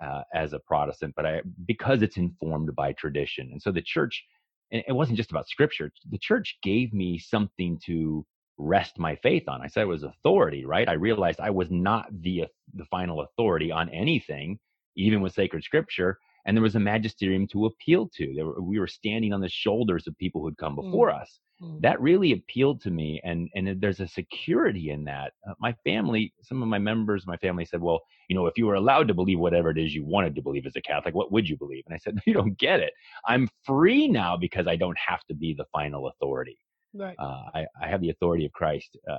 uh, 0.01 0.21
as 0.33 0.53
a 0.53 0.59
Protestant. 0.59 1.13
But 1.15 1.25
I, 1.25 1.41
because 1.65 2.01
it's 2.01 2.17
informed 2.17 2.73
by 2.75 2.93
tradition, 2.93 3.49
and 3.51 3.61
so 3.61 3.71
the 3.71 3.81
church, 3.81 4.23
and 4.71 4.83
it 4.87 4.93
wasn't 4.93 5.17
just 5.17 5.31
about 5.31 5.49
scripture. 5.49 5.91
The 6.09 6.17
church 6.17 6.57
gave 6.63 6.93
me 6.93 7.19
something 7.19 7.79
to 7.85 8.25
rest 8.57 8.97
my 8.97 9.15
faith 9.17 9.49
on. 9.49 9.61
I 9.61 9.67
said 9.67 9.83
it 9.83 9.87
was 9.87 10.03
authority, 10.03 10.65
right? 10.65 10.87
I 10.87 10.93
realized 10.93 11.41
I 11.41 11.49
was 11.49 11.69
not 11.69 12.07
the 12.21 12.45
the 12.73 12.85
final 12.85 13.21
authority 13.21 13.71
on 13.71 13.89
anything, 13.89 14.59
even 14.95 15.21
with 15.21 15.33
sacred 15.33 15.63
scripture. 15.63 16.17
And 16.45 16.55
there 16.55 16.63
was 16.63 16.75
a 16.75 16.79
magisterium 16.79 17.47
to 17.47 17.65
appeal 17.65 18.09
to. 18.15 18.33
There 18.35 18.45
were, 18.45 18.61
we 18.61 18.79
were 18.79 18.87
standing 18.87 19.33
on 19.33 19.41
the 19.41 19.49
shoulders 19.49 20.07
of 20.07 20.17
people 20.17 20.41
who'd 20.41 20.57
come 20.57 20.75
before 20.75 21.11
us 21.11 21.39
Mm. 21.61 21.81
that 21.81 21.99
really 21.99 22.31
appealed 22.31 22.79
to 22.83 22.89
me 22.89 23.19
and 23.25 23.49
and 23.53 23.81
there's 23.81 23.99
a 23.99 24.07
security 24.07 24.91
in 24.91 25.03
that 25.03 25.33
uh, 25.45 25.53
my 25.59 25.73
family 25.83 26.33
some 26.41 26.61
of 26.63 26.69
my 26.69 26.77
members 26.79 27.23
of 27.23 27.27
my 27.27 27.35
family 27.35 27.65
said 27.65 27.81
well 27.81 27.99
you 28.29 28.35
know 28.35 28.45
if 28.45 28.57
you 28.57 28.65
were 28.65 28.75
allowed 28.75 29.09
to 29.09 29.13
believe 29.13 29.39
whatever 29.39 29.69
it 29.69 29.77
is 29.77 29.93
you 29.93 30.05
wanted 30.05 30.33
to 30.35 30.41
believe 30.41 30.65
as 30.65 30.77
a 30.77 30.81
catholic 30.81 31.13
what 31.13 31.33
would 31.33 31.49
you 31.49 31.57
believe 31.57 31.83
and 31.85 31.93
i 31.93 31.97
said 31.97 32.17
you 32.25 32.33
don't 32.33 32.57
get 32.59 32.79
it 32.79 32.93
i'm 33.27 33.45
free 33.65 34.07
now 34.07 34.37
because 34.37 34.67
i 34.67 34.75
don't 34.77 34.97
have 35.05 35.19
to 35.25 35.33
be 35.33 35.53
the 35.53 35.65
final 35.73 36.07
authority 36.07 36.57
Right. 36.93 37.17
uh, 37.19 37.43
I, 37.53 37.65
I 37.83 37.87
have 37.89 37.99
the 37.99 38.09
authority 38.11 38.45
of 38.45 38.53
christ 38.53 38.95
uh, 39.11 39.17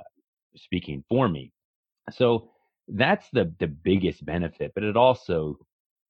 speaking 0.55 1.03
for 1.07 1.29
me 1.29 1.51
so 2.09 2.49
that's 2.87 3.29
the 3.31 3.53
the 3.59 3.67
biggest 3.67 4.25
benefit. 4.25 4.71
But 4.75 4.83
it 4.83 4.97
also 4.97 5.57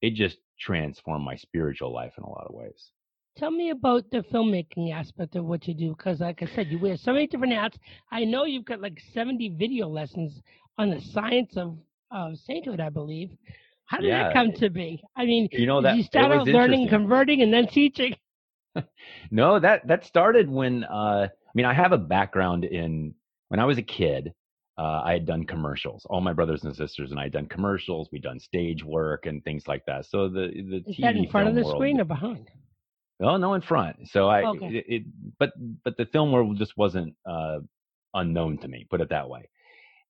it 0.02 0.14
just 0.16 0.38
transformed 0.60 1.26
my 1.26 1.36
spiritual 1.36 1.94
life 1.94 2.14
in 2.18 2.24
a 2.24 2.30
lot 2.30 2.48
of 2.48 2.54
ways. 2.56 2.92
Tell 3.38 3.52
me 3.52 3.70
about 3.70 4.10
the 4.12 4.22
filmmaking 4.24 4.92
aspect 4.94 5.36
of 5.36 5.46
what 5.46 5.68
you 5.68 5.74
do, 5.74 5.90
because 5.96 6.20
like 6.22 6.42
I 6.42 6.46
said, 6.48 6.72
you 6.72 6.80
wear 6.80 6.98
so 6.98 7.14
many 7.14 7.28
different 7.28 7.54
hats. 7.54 7.78
I 8.12 8.24
know 8.26 8.44
you've 8.46 8.66
got 8.66 8.82
like 8.82 9.00
70 9.14 9.50
video 9.50 9.88
lessons 9.88 10.42
on 10.78 10.90
the 10.90 11.00
science 11.00 11.56
of, 11.58 11.78
of 12.12 12.38
sainthood, 12.38 12.80
I 12.80 12.90
believe. 12.90 13.36
How 13.86 14.00
did 14.00 14.10
Yeah. 14.10 14.18
that 14.24 14.30
come 14.32 14.52
to 14.54 14.70
be? 14.70 15.04
I 15.16 15.26
mean, 15.26 15.50
You 15.56 15.66
know 15.68 15.82
that 15.82 15.98
you 15.98 16.04
start 16.04 16.32
out 16.32 16.48
learning, 16.50 16.88
converting, 16.90 17.42
and 17.42 17.54
then 17.54 17.68
teaching. 17.68 18.16
No, 19.32 19.60
that 19.60 19.88
that 19.88 20.06
started 20.06 20.50
when 20.50 20.84
uh, 20.84 21.28
I 21.30 21.52
mean 21.56 21.66
I 21.66 21.74
have 21.74 21.92
a 21.92 21.98
background 21.98 22.66
in 22.66 23.14
when 23.50 23.60
I 23.60 23.66
was 23.66 23.78
a 23.78 23.84
kid. 23.84 24.34
Uh, 24.78 25.02
I 25.04 25.14
had 25.14 25.26
done 25.26 25.46
commercials. 25.46 26.06
All 26.10 26.22
my 26.22 26.34
brothers 26.34 26.64
and 26.64 26.76
sisters 26.76 27.12
and 27.12 27.20
I 27.20 27.24
had 27.24 27.34
done 27.34 27.48
commercials. 27.48 28.10
We'd 28.12 28.24
done 28.24 28.40
stage 28.40 28.84
work 28.84 29.26
and 29.26 29.44
things 29.44 29.68
like 29.68 29.86
that. 29.86 30.06
So 30.06 30.30
the 30.30 30.48
the 30.54 30.84
Is 30.90 30.96
TV 30.98 31.02
that 31.02 31.16
in 31.16 31.28
front 31.30 31.50
of 31.50 31.56
the 31.56 31.62
world- 31.64 31.76
screen 31.78 32.00
or 32.00 32.06
behind? 32.06 32.50
Oh 33.22 33.38
no, 33.38 33.54
in 33.54 33.62
front. 33.62 34.08
So 34.10 34.30
I 34.30 34.44
Okay. 34.46 34.68
it, 34.78 34.86
it 34.88 35.04
but 35.38 35.52
but 35.84 35.98
the 35.98 36.06
film 36.08 36.32
world 36.32 36.58
just 36.58 36.76
wasn't 36.78 37.14
uh, 37.30 37.60
unknown 38.14 38.58
to 38.60 38.68
me. 38.68 38.88
Put 38.90 39.02
it 39.02 39.10
that 39.10 39.30
way. 39.30 39.50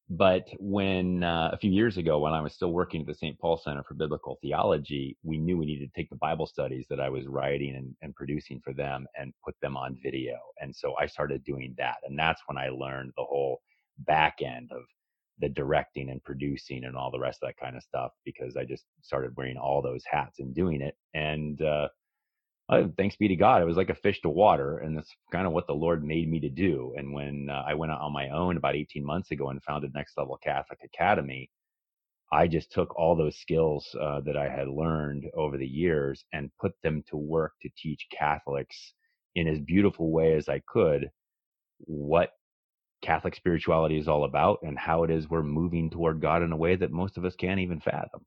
But 0.10 0.48
when 0.60 1.24
uh, 1.24 1.52
a 1.54 1.58
few 1.58 1.72
years 1.72 1.98
ago, 1.98 2.20
when 2.20 2.34
I 2.34 2.42
was 2.42 2.54
still 2.54 2.72
working 2.74 3.02
at 3.02 3.08
the 3.08 3.14
St. 3.14 3.40
Paul 3.40 3.58
Center 3.64 3.82
for 3.84 3.94
Biblical 3.94 4.38
Theology, 4.42 5.18
we 5.24 5.38
knew 5.38 5.58
we 5.58 5.66
needed 5.66 5.90
to 5.94 6.00
take 6.00 6.10
the 6.10 6.18
Bible 6.18 6.46
studies 6.46 6.86
that 6.90 7.00
I 7.00 7.08
was 7.10 7.28
writing 7.28 7.76
and, 7.78 7.96
and 8.02 8.14
producing 8.14 8.60
for 8.62 8.74
them 8.74 9.08
and 9.18 9.34
put 9.44 9.56
them 9.62 9.78
on 9.78 9.98
video. 10.04 10.38
And 10.60 10.76
so 10.76 10.96
I 11.00 11.06
started 11.08 11.44
doing 11.46 11.74
that, 11.78 11.96
and 12.06 12.20
that's 12.20 12.42
when 12.48 12.58
I 12.58 12.68
learned 12.70 13.14
the 13.16 13.24
whole 13.24 13.62
back 14.06 14.38
end 14.42 14.72
of 14.72 14.84
the 15.40 15.50
directing 15.50 16.10
and 16.10 16.24
producing 16.24 16.84
and 16.84 16.96
all 16.96 17.12
the 17.12 17.20
rest 17.20 17.40
of 17.42 17.48
that 17.48 17.58
kind 17.58 17.76
of 17.76 17.84
stuff 17.84 18.12
because 18.26 18.56
I 18.56 18.64
just 18.64 18.86
started 19.02 19.36
wearing 19.36 19.58
all 19.58 19.82
those 19.82 20.04
hats 20.10 20.40
and 20.40 20.54
doing 20.54 20.82
it. 20.82 20.96
And 21.14 21.62
uh, 21.62 21.88
uh, 22.70 22.84
thanks 22.98 23.18
be 23.18 23.28
to 23.28 23.36
God, 23.36 23.62
it 23.62 23.66
was 23.66 23.78
like 23.78 23.90
a 23.90 23.96
fish 23.96 24.22
to 24.22 24.30
water, 24.30 24.78
and 24.78 24.96
that's 24.96 25.14
kind 25.32 25.46
of 25.46 25.52
what 25.54 25.68
the 25.68 25.74
Lord 25.74 26.06
made 26.06 26.30
me 26.30 26.40
to 26.40 26.50
do. 26.50 26.94
And 26.96 27.14
when 27.14 27.50
uh, 27.50 27.64
I 27.68 27.74
went 27.74 27.92
out 27.92 28.02
on 28.02 28.14
my 28.14 28.30
own 28.30 28.56
about 28.56 28.76
18 28.76 29.04
months 29.04 29.32
ago 29.32 29.50
and 29.50 29.62
founded 29.64 29.94
Next 29.94 30.18
Level 30.18 30.38
Catholic 30.42 30.80
Academy, 30.86 31.50
I 32.32 32.48
just 32.48 32.72
took 32.72 32.98
all 32.98 33.16
those 33.16 33.38
skills 33.38 33.94
uh, 34.00 34.22
that 34.22 34.38
I 34.38 34.48
had 34.48 34.70
learned 34.70 35.26
over 35.36 35.58
the 35.58 35.68
years 35.68 36.24
and 36.32 36.50
put 36.62 36.72
them 36.82 37.04
to 37.10 37.18
work 37.18 37.54
to 37.62 37.70
teach 37.76 38.08
Catholics 38.18 38.94
in 39.36 39.48
as 39.48 39.60
beautiful 39.60 40.12
way 40.12 40.36
as 40.36 40.48
I 40.48 40.62
could 40.66 41.12
what 41.80 42.32
Catholic 43.02 43.36
spirituality 43.36 43.98
is 43.98 44.08
all 44.08 44.26
about 44.26 44.60
and 44.64 44.78
how 44.78 45.04
it 45.04 45.10
is 45.10 45.30
we're 45.30 45.44
moving 45.44 45.90
toward 45.90 46.22
God 46.22 46.44
in 46.44 46.52
a 46.52 46.58
way 46.58 46.76
that 46.76 46.92
most 46.92 47.18
of 47.18 47.26
us 47.26 47.36
can't 47.36 47.60
even 47.60 47.80
fathom. 47.80 48.26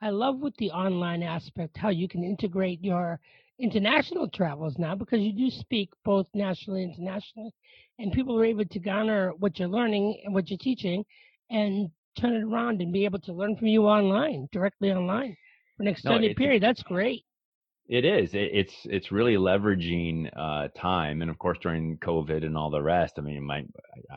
I 0.00 0.10
love 0.10 0.38
with 0.40 0.56
the 0.56 0.70
online 0.70 1.22
aspect 1.22 1.76
how 1.76 1.90
you 1.90 2.08
can 2.08 2.24
integrate 2.24 2.82
your 2.82 3.20
international 3.58 4.28
travels 4.28 4.78
now 4.78 4.94
because 4.94 5.20
you 5.20 5.32
do 5.32 5.50
speak 5.50 5.90
both 6.04 6.26
nationally 6.34 6.82
and 6.82 6.92
internationally, 6.92 7.52
and 7.98 8.12
people 8.12 8.38
are 8.38 8.44
able 8.44 8.64
to 8.64 8.78
garner 8.78 9.32
what 9.38 9.58
you're 9.58 9.68
learning 9.68 10.20
and 10.24 10.34
what 10.34 10.50
you're 10.50 10.58
teaching 10.58 11.04
and 11.50 11.90
turn 12.18 12.34
it 12.34 12.42
around 12.42 12.80
and 12.80 12.92
be 12.92 13.04
able 13.04 13.18
to 13.20 13.32
learn 13.32 13.56
from 13.56 13.68
you 13.68 13.86
online, 13.86 14.48
directly 14.52 14.90
online 14.90 15.36
for 15.76 15.82
an 15.82 15.88
extended 15.88 16.30
it's- 16.30 16.38
period. 16.38 16.62
That's 16.62 16.82
great. 16.82 17.25
It 17.88 18.04
is. 18.04 18.34
It, 18.34 18.50
it's 18.52 18.74
it's 18.86 19.12
really 19.12 19.34
leveraging 19.36 20.28
uh, 20.36 20.68
time, 20.76 21.22
and 21.22 21.30
of 21.30 21.38
course 21.38 21.58
during 21.62 21.98
COVID 21.98 22.44
and 22.44 22.56
all 22.56 22.70
the 22.70 22.82
rest. 22.82 23.14
I 23.18 23.20
mean, 23.20 23.44
my 23.44 23.64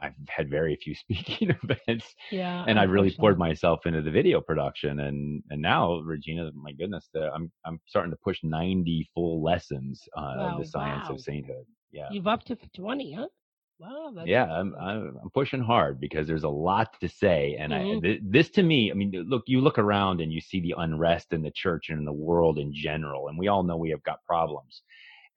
I've 0.02 0.14
had 0.28 0.50
very 0.50 0.76
few 0.76 0.96
speaking 1.04 1.56
events, 1.64 2.16
Yeah. 2.32 2.66
and 2.68 2.80
I've 2.80 2.90
really 2.90 3.12
poured 3.12 3.38
myself 3.38 3.86
into 3.86 4.02
the 4.02 4.12
video 4.12 4.42
production, 4.42 5.02
and 5.02 5.44
and 5.52 5.62
now 5.62 6.00
Regina, 6.00 6.50
my 6.56 6.72
goodness, 6.72 7.10
the, 7.14 7.30
I'm 7.32 7.52
I'm 7.66 7.80
starting 7.88 8.12
to 8.12 8.18
push 8.24 8.40
90 8.44 9.08
full 9.14 9.44
lessons 9.44 10.02
uh, 10.18 10.34
Wow, 10.38 10.58
the 10.60 10.66
science 10.66 11.08
wow. 11.10 11.16
of 11.16 11.22
sainthood. 11.22 11.66
Yeah. 11.92 12.08
You've 12.12 12.28
up 12.28 12.44
to 12.46 12.58
20, 12.76 13.14
huh? 13.14 13.28
Wow. 13.80 14.14
Yeah, 14.22 14.46
I'm, 14.52 14.76
I'm 14.76 15.18
I'm 15.24 15.30
pushing 15.32 15.62
hard 15.62 16.00
because 16.00 16.28
there's 16.28 16.44
a 16.44 16.50
lot 16.50 17.00
to 17.00 17.08
say, 17.08 17.56
and 17.58 17.74
I 17.74 17.86
Mhm. 17.86 18.02
th- 18.02 18.22
this 18.24 18.50
to 18.52 18.64
me, 18.64 18.92
I 18.92 18.94
mean, 18.94 19.12
look, 19.30 19.44
you 19.48 19.62
look 19.62 19.80
around 19.80 20.20
and 20.20 20.34
you 20.34 20.42
see 20.42 20.60
the 20.60 20.76
unrest 20.78 21.32
in 21.32 21.42
the 21.42 21.52
church 21.52 21.90
and 21.90 22.00
in 22.00 22.06
the 22.06 22.12
world 22.14 22.60
in 22.60 22.74
general, 22.74 23.30
and 23.30 23.38
we 23.40 23.48
all 23.48 23.64
know 23.64 23.78
we 23.78 23.92
have 23.92 24.04
got 24.04 24.24
problems, 24.26 24.84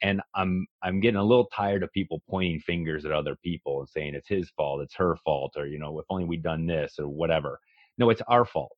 and 0.02 0.22
I'm 0.34 0.66
I'm 0.82 1.00
getting 1.00 1.20
a 1.20 1.24
little 1.24 1.46
tired 1.46 1.82
of 1.84 1.92
people 1.92 2.22
pointing 2.30 2.60
fingers 2.60 3.04
at 3.06 3.12
other 3.12 3.36
people 3.36 3.80
and 3.80 3.88
saying 3.88 4.14
it's 4.16 4.28
his 4.28 4.50
fault, 4.50 4.82
it's 4.82 4.96
her 4.96 5.16
fault, 5.24 5.54
or 5.56 5.66
you 5.66 5.78
know, 5.78 5.98
if 6.00 6.06
only 6.10 6.24
we'd 6.24 6.42
done 6.42 6.66
this 6.66 6.98
or 6.98 7.08
whatever. 7.08 7.60
No, 7.98 8.10
it's 8.10 8.22
our 8.22 8.44
fault. 8.46 8.76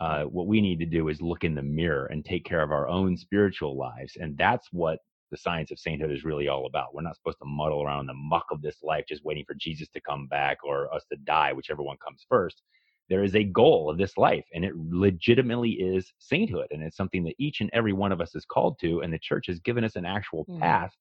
Uh, 0.00 0.24
what 0.24 0.46
we 0.48 0.60
need 0.60 0.78
to 0.80 0.86
do 0.86 1.08
is 1.08 1.22
look 1.22 1.44
in 1.44 1.54
the 1.54 1.62
mirror 1.62 2.06
and 2.06 2.24
take 2.24 2.44
care 2.44 2.62
of 2.62 2.72
our 2.72 2.88
own 2.88 3.16
spiritual 3.16 3.76
lives, 3.76 4.16
and 4.16 4.36
that's 4.36 4.72
what 4.72 4.98
the 5.34 5.38
science 5.38 5.72
of 5.72 5.80
sainthood 5.80 6.12
is 6.12 6.24
really 6.24 6.46
all 6.46 6.66
about. 6.66 6.94
We're 6.94 7.02
not 7.02 7.16
supposed 7.16 7.38
to 7.40 7.44
muddle 7.44 7.82
around 7.82 8.02
in 8.02 8.06
the 8.06 8.14
muck 8.14 8.46
of 8.52 8.62
this 8.62 8.76
life 8.84 9.04
just 9.08 9.24
waiting 9.24 9.44
for 9.44 9.54
Jesus 9.54 9.88
to 9.88 10.00
come 10.00 10.28
back 10.28 10.58
or 10.64 10.92
us 10.94 11.04
to 11.10 11.16
die, 11.24 11.52
whichever 11.52 11.82
one 11.82 11.96
comes 11.96 12.24
first. 12.28 12.62
There 13.10 13.24
is 13.24 13.34
a 13.34 13.42
goal 13.42 13.90
of 13.90 13.98
this 13.98 14.16
life, 14.16 14.44
and 14.54 14.64
it 14.64 14.74
legitimately 14.76 15.72
is 15.72 16.12
sainthood. 16.18 16.68
And 16.70 16.84
it's 16.84 16.96
something 16.96 17.24
that 17.24 17.34
each 17.38 17.60
and 17.60 17.68
every 17.72 17.92
one 17.92 18.12
of 18.12 18.20
us 18.20 18.36
is 18.36 18.44
called 18.44 18.78
to, 18.82 19.00
and 19.00 19.12
the 19.12 19.18
church 19.18 19.48
has 19.48 19.58
given 19.58 19.82
us 19.82 19.96
an 19.96 20.04
actual 20.04 20.48
Mhm. 20.48 20.60
path 20.60 20.92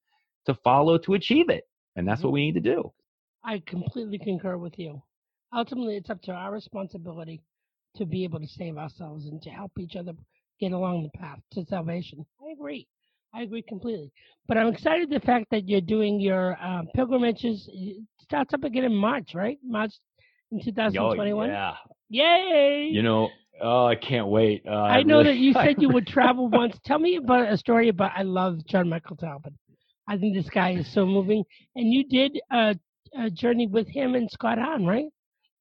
to 0.48 0.56
follow 0.56 0.98
to 0.98 1.14
achieve 1.14 1.50
it. 1.50 1.66
And 1.96 2.08
that's 2.08 2.22
Mhm. 2.22 2.26
what 2.26 2.34
we 2.34 2.46
need 2.46 2.56
to 2.56 2.74
do. 2.76 2.92
I 3.44 3.60
completely 3.60 4.18
concur 4.18 4.58
with 4.58 4.80
you. 4.80 5.04
Ultimately, 5.54 5.96
it's 5.98 6.10
up 6.10 6.24
to 6.24 6.32
our 6.32 6.52
responsibility 6.52 7.44
to 7.98 8.06
be 8.06 8.24
able 8.24 8.40
to 8.40 8.48
save 8.48 8.78
ourselves 8.78 9.28
and 9.28 9.40
to 9.44 9.52
help 9.52 9.78
each 9.78 9.96
other 9.96 10.14
get 10.60 10.72
along 10.72 11.04
the 11.04 11.10
path 11.20 11.40
to 11.52 11.64
salvation. 11.66 12.26
I 12.42 12.52
agree. 12.52 12.88
I 13.34 13.42
agree 13.42 13.64
completely. 13.64 14.12
But 14.48 14.58
I'm 14.58 14.68
excited 14.68 15.10
the 15.10 15.20
fact 15.20 15.48
that 15.52 15.68
you're 15.68 15.82
doing 15.82 16.20
your 16.20 16.58
uh, 16.62 16.84
pilgrimages. 16.96 17.68
It 17.74 18.04
starts 18.22 18.54
up 18.54 18.64
again 18.64 18.84
in 18.84 18.94
March, 18.96 19.34
right? 19.34 19.58
March 19.66 19.94
in 20.52 20.64
2021. 20.64 21.50
Oh, 21.50 21.54
yeah. 21.54 21.74
Yay! 22.10 22.90
You 22.92 23.02
know, 23.02 23.30
oh, 23.62 23.86
I 23.88 23.96
can't 23.96 24.28
wait. 24.28 24.64
Uh, 24.68 24.74
I 24.74 25.02
know 25.04 25.20
really- 25.20 25.32
that 25.32 25.38
you 25.38 25.54
I 25.56 25.66
said 25.68 25.82
you 25.82 25.90
would 25.90 26.08
travel 26.16 26.48
once. 26.50 26.78
Tell 26.86 27.00
me 27.00 27.16
about 27.16 27.52
a 27.52 27.58
story 27.58 27.90
about. 27.90 28.12
I 28.16 28.24
love 28.24 28.66
John 28.68 28.90
Michael 28.90 29.16
Talbot. 29.16 29.54
I 30.08 30.18
think 30.18 30.36
this 30.36 30.50
guy 30.50 30.72
is 30.72 30.94
so 30.94 31.06
moving. 31.06 31.44
And 31.76 31.92
you 31.92 32.04
did 32.08 32.40
a, 32.52 32.76
a 33.18 33.30
journey 33.30 33.68
with 33.68 33.88
him 33.88 34.16
and 34.16 34.30
Scott 34.30 34.58
Hahn, 34.60 34.86
right? 34.86 35.06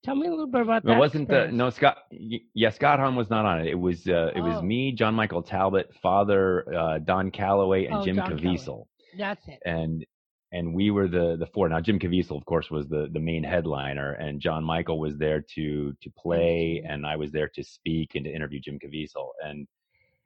Tell 0.05 0.17
me 0.17 0.27
a 0.27 0.31
little 0.31 0.47
bit 0.49 0.63
about 0.63 0.85
that. 0.85 0.97
It 0.97 0.99
wasn't 0.99 1.29
the 1.29 1.49
no 1.53 1.71
Scott. 1.71 1.99
y- 2.11 2.41
Yeah, 2.55 2.71
Scott 2.71 2.99
Hahn 2.99 3.15
was 3.15 3.31
not 3.31 3.45
on 3.45 3.61
it. 3.61 3.69
It 3.69 3.79
was 3.79 4.07
uh, 4.09 4.33
it 4.35 4.41
was 4.41 4.57
Oh. 4.59 4.63
me, 4.63 4.93
John 4.93 5.15
Michael 5.15 5.43
Talbot, 5.43 5.91
Father 6.03 6.75
uh, 6.75 6.99
Don 6.99 7.31
Calloway, 7.31 7.87
and 7.87 7.97
Oh, 7.97 8.05
Jim 8.05 8.17
Don 8.17 8.27
Calloway. 8.39 8.43
Caviezel, 8.57 8.87
That's 9.17 9.47
it. 9.47 9.61
and 9.65 10.05
and 10.51 10.75
we 10.75 10.91
were 10.91 11.07
the 11.07 11.37
the 11.37 11.47
four. 11.47 11.69
Now 11.69 11.81
Jim 11.81 12.01
Caviezel, 12.01 12.37
of 12.37 12.45
course, 12.47 12.69
was 12.71 12.89
the 12.89 13.09
the 13.13 13.21
main 13.21 13.45
headliner, 13.45 14.15
and 14.15 14.41
John 14.41 14.65
Michael 14.65 14.99
was 14.99 15.17
there 15.19 15.41
to 15.55 15.93
to 16.01 16.11
play, 16.19 16.83
and 16.87 17.07
I 17.07 17.15
was 17.17 17.31
there 17.31 17.49
to 17.55 17.63
speak 17.63 18.17
and 18.17 18.25
to 18.25 18.31
interview 18.35 18.59
Jim 18.59 18.81
Caviezel, 18.81 19.29
and 19.45 19.69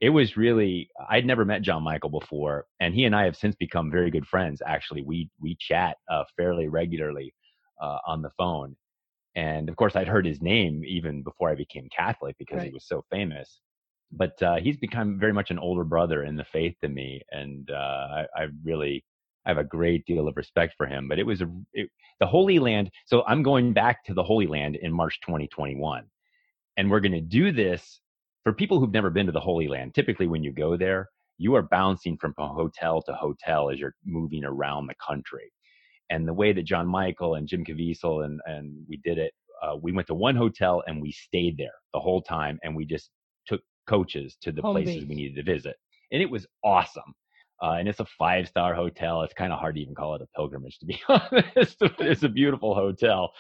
it 0.00 0.08
was 0.10 0.38
really 0.38 0.88
I'd 1.10 1.26
never 1.26 1.44
met 1.44 1.60
John 1.60 1.82
Michael 1.82 2.10
before, 2.10 2.64
and 2.80 2.94
he 2.94 3.04
and 3.04 3.14
I 3.14 3.24
have 3.24 3.36
since 3.36 3.54
become 3.56 3.90
very 3.90 4.10
good 4.10 4.26
friends. 4.26 4.62
Actually, 4.66 5.02
we 5.02 5.28
we 5.38 5.54
chat 5.60 5.98
uh, 6.10 6.24
fairly 6.34 6.66
regularly 6.68 7.34
uh, 7.80 7.98
on 8.06 8.22
the 8.22 8.30
phone, 8.38 8.74
and 9.36 9.68
of 9.68 9.76
course 9.76 9.94
I'd 9.94 10.08
heard 10.08 10.26
his 10.26 10.42
name 10.42 10.82
even 10.84 11.22
before 11.22 11.50
I 11.50 11.54
became 11.54 11.88
Catholic 11.94 12.36
because 12.38 12.62
he 12.62 12.70
was 12.70 12.86
so 12.88 13.04
famous. 13.10 13.60
But 14.10 14.40
uh, 14.42 14.56
he's 14.56 14.76
become 14.76 15.18
very 15.20 15.32
much 15.32 15.50
an 15.50 15.58
older 15.58 15.84
brother 15.84 16.24
in 16.24 16.36
the 16.36 16.44
faith 16.44 16.74
to 16.80 16.88
me, 16.88 17.20
and 17.30 17.70
uh, 17.70 17.74
I, 17.74 18.26
I 18.36 18.46
really 18.64 19.04
I 19.44 19.50
have 19.50 19.58
a 19.58 19.64
great 19.64 20.06
deal 20.06 20.26
of 20.26 20.36
respect 20.36 20.74
for 20.76 20.86
him. 20.86 21.08
But 21.08 21.18
it 21.18 21.26
was 21.26 21.42
a 21.42 21.50
it, 21.74 21.90
the 22.18 22.26
Holy 22.26 22.58
Land. 22.58 22.90
So 23.04 23.24
I'm 23.26 23.42
going 23.42 23.72
back 23.72 24.04
to 24.06 24.14
the 24.14 24.22
Holy 24.22 24.46
Land 24.46 24.76
in 24.76 24.92
March 24.92 25.20
2021, 25.20 26.04
and 26.76 26.90
we're 26.90 27.00
going 27.00 27.12
to 27.12 27.20
do 27.20 27.52
this 27.52 28.00
for 28.44 28.52
people 28.52 28.80
who've 28.80 28.92
never 28.92 29.10
been 29.10 29.26
to 29.26 29.32
the 29.32 29.40
Holy 29.40 29.68
Land. 29.68 29.94
Typically, 29.94 30.28
when 30.28 30.44
you 30.44 30.52
go 30.52 30.76
there, 30.76 31.10
you 31.38 31.54
are 31.54 31.62
bouncing 31.62 32.16
from 32.16 32.32
hotel 32.38 33.02
to 33.02 33.12
hotel 33.12 33.70
as 33.70 33.78
you're 33.78 33.94
moving 34.04 34.44
around 34.44 34.86
the 34.86 34.94
country. 35.04 35.52
And 36.10 36.26
the 36.26 36.32
way 36.34 36.52
that 36.52 36.64
John 36.64 36.86
Michael 36.86 37.34
and 37.34 37.48
Jim 37.48 37.64
Caviezel 37.64 38.24
and 38.24 38.40
and 38.46 38.74
we 38.88 38.98
did 39.04 39.18
it, 39.18 39.32
uh, 39.62 39.76
we 39.80 39.92
went 39.92 40.06
to 40.08 40.14
one 40.14 40.36
hotel 40.36 40.82
and 40.86 41.00
we 41.02 41.12
stayed 41.12 41.56
there 41.58 41.74
the 41.94 42.00
whole 42.00 42.22
time, 42.22 42.58
and 42.62 42.74
we 42.76 42.84
just 42.84 43.10
took 43.46 43.60
coaches 43.88 44.36
to 44.42 44.52
the 44.52 44.62
Home 44.62 44.74
places 44.74 44.96
base. 44.96 45.08
we 45.08 45.14
needed 45.16 45.36
to 45.36 45.42
visit, 45.52 45.76
and 46.12 46.22
it 46.22 46.30
was 46.30 46.46
awesome. 46.64 47.14
Uh, 47.62 47.72
and 47.78 47.88
it's 47.88 48.00
a 48.00 48.04
five 48.18 48.46
star 48.46 48.74
hotel. 48.74 49.22
It's 49.22 49.32
kind 49.32 49.50
of 49.50 49.58
hard 49.58 49.76
to 49.76 49.80
even 49.80 49.94
call 49.94 50.14
it 50.14 50.20
a 50.20 50.26
pilgrimage, 50.36 50.78
to 50.80 50.84
be 50.86 51.00
honest. 51.08 51.76
it's 51.80 52.22
a 52.22 52.28
beautiful 52.28 52.74
hotel, 52.74 53.32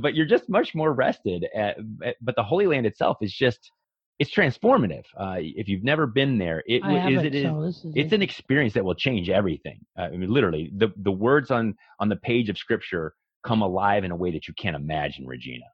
but 0.00 0.14
you're 0.14 0.26
just 0.26 0.48
much 0.48 0.74
more 0.76 0.92
rested. 0.92 1.44
At, 1.56 1.76
at- 2.04 2.16
but 2.20 2.36
the 2.36 2.42
Holy 2.44 2.66
Land 2.68 2.86
itself 2.86 3.16
is 3.20 3.32
just 3.34 3.72
it's 4.18 4.34
transformative. 4.34 5.04
Uh, 5.16 5.36
if 5.38 5.68
you've 5.68 5.84
never 5.84 6.06
been 6.06 6.38
there, 6.38 6.62
it 6.66 6.82
is 6.84 7.22
it 7.22 7.34
is 7.34 7.44
so 7.44 7.62
this 7.62 7.84
is 7.84 7.92
it's 7.94 8.12
an 8.12 8.22
experience 8.22 8.74
that 8.74 8.84
will 8.84 8.94
change 8.94 9.30
everything. 9.30 9.78
Uh, 9.96 10.02
I 10.02 10.10
mean, 10.10 10.30
literally, 10.30 10.72
the 10.76 10.88
the 10.96 11.12
words 11.12 11.50
on 11.50 11.74
on 12.00 12.08
the 12.08 12.16
page 12.16 12.48
of 12.48 12.58
scripture 12.58 13.14
come 13.44 13.62
alive 13.62 14.04
in 14.04 14.10
a 14.10 14.16
way 14.16 14.30
that 14.32 14.48
you 14.48 14.54
can't 14.54 14.76
imagine, 14.76 15.26
Regina. 15.26 15.64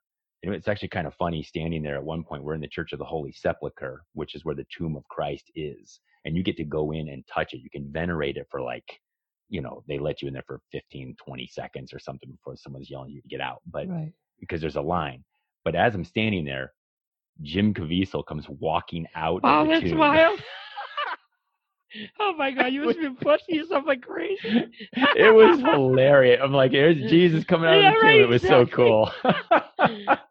And 0.43 0.55
it's 0.55 0.69
actually 0.69 0.89
kind 0.89 1.07
of 1.07 1.15
funny 1.15 1.43
standing 1.43 1.83
there 1.83 1.97
at 1.97 2.05
one 2.05 2.23
point. 2.23 2.45
We're 2.45 2.55
in 2.55 2.61
the 2.61 2.69
Church 2.69 2.93
of 2.93 2.99
the 2.99 3.05
Holy 3.05 3.33
Sepulchre, 3.33 4.03
which 4.13 4.35
is 4.35 4.45
where 4.45 4.55
the 4.55 4.67
tomb 4.77 4.95
of 4.95 5.09
Christ 5.09 5.51
is. 5.55 6.01
And 6.27 6.37
you 6.37 6.43
get 6.43 6.59
to 6.59 6.65
go 6.65 6.93
in 6.93 7.09
and 7.09 7.27
touch 7.27 7.55
it. 7.55 7.63
You 7.63 7.71
can 7.71 7.91
venerate 7.91 8.37
it 8.37 8.47
for 8.51 8.61
like, 8.61 8.85
you 9.49 9.63
know, 9.63 9.83
they 9.89 9.99
let 9.99 10.21
you 10.21 10.29
in 10.29 10.35
there 10.35 10.45
for 10.47 10.61
15, 10.73 11.17
20 11.17 11.47
seconds 11.47 11.95
or 11.95 11.99
something 11.99 12.31
before 12.31 12.57
someone's 12.57 12.91
yelling 12.91 13.11
you 13.11 13.23
to 13.23 13.29
get 13.29 13.41
out. 13.41 13.63
But 13.67 13.89
Right. 13.89 14.13
because 14.39 14.61
there's 14.61 14.77
a 14.77 14.83
line. 14.83 15.25
But 15.65 15.75
as 15.75 15.95
I'm 15.95 16.05
standing 16.05 16.45
there, 16.45 16.75
Jim 17.43 17.75
Caviezel 17.75 18.25
comes 18.27 18.47
walking 18.49 19.07
out. 19.15 19.43
Wow, 19.43 19.63
of 19.63 19.69
the 19.69 19.73
that's 19.73 19.93
wild. 19.95 20.41
oh 22.21 22.35
my 22.37 22.51
God, 22.51 22.67
you 22.67 22.83
must 22.85 22.99
have 22.99 23.03
been 23.03 23.17
pushing 23.17 23.57
yourself 23.57 23.85
like 23.87 24.03
crazy. 24.03 24.39
it 25.17 25.35
was 25.35 25.61
hilarious. 25.61 26.41
I'm 26.43 26.53
like, 26.53 26.73
there's 26.73 26.97
Jesus 27.11 27.45
coming 27.45 27.69
out 27.69 27.79
Yeah, 27.81 27.89
of 27.89 27.95
the 27.95 28.01
tomb. 28.01 28.09
right, 28.09 28.21
it 28.21 28.29
was 28.29 28.43
so 28.43 28.67
cool. 28.67 29.11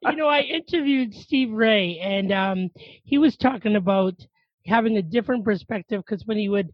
you 0.02 0.16
know, 0.16 0.28
I 0.28 0.42
interviewed 0.42 1.14
Steve 1.14 1.52
Ray, 1.52 2.00
and 2.00 2.32
um, 2.32 2.70
he 3.04 3.18
was 3.18 3.38
talking 3.38 3.76
about 3.76 4.16
having 4.66 4.98
a 4.98 5.02
different 5.02 5.44
perspective 5.44 6.02
because 6.06 6.26
when 6.26 6.38
he 6.38 6.50
would 6.50 6.74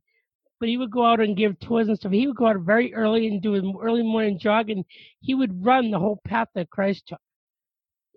when 0.59 0.69
he 0.69 0.77
would 0.77 0.91
go 0.91 1.05
out 1.05 1.21
and 1.21 1.37
give 1.37 1.57
tours 1.59 1.87
and 1.87 1.97
stuff, 1.97 2.11
he 2.11 2.27
would 2.27 2.35
go 2.35 2.47
out 2.47 2.57
very 2.59 2.93
early 2.93 3.27
and 3.27 3.41
do 3.41 3.55
an 3.55 3.73
early 3.81 4.03
morning 4.03 4.37
jog, 4.37 4.69
and 4.69 4.83
he 5.21 5.33
would 5.33 5.65
run 5.65 5.89
the 5.89 5.99
whole 5.99 6.19
path 6.25 6.49
that 6.53 6.69
Christ 6.69 7.07
took 7.07 7.19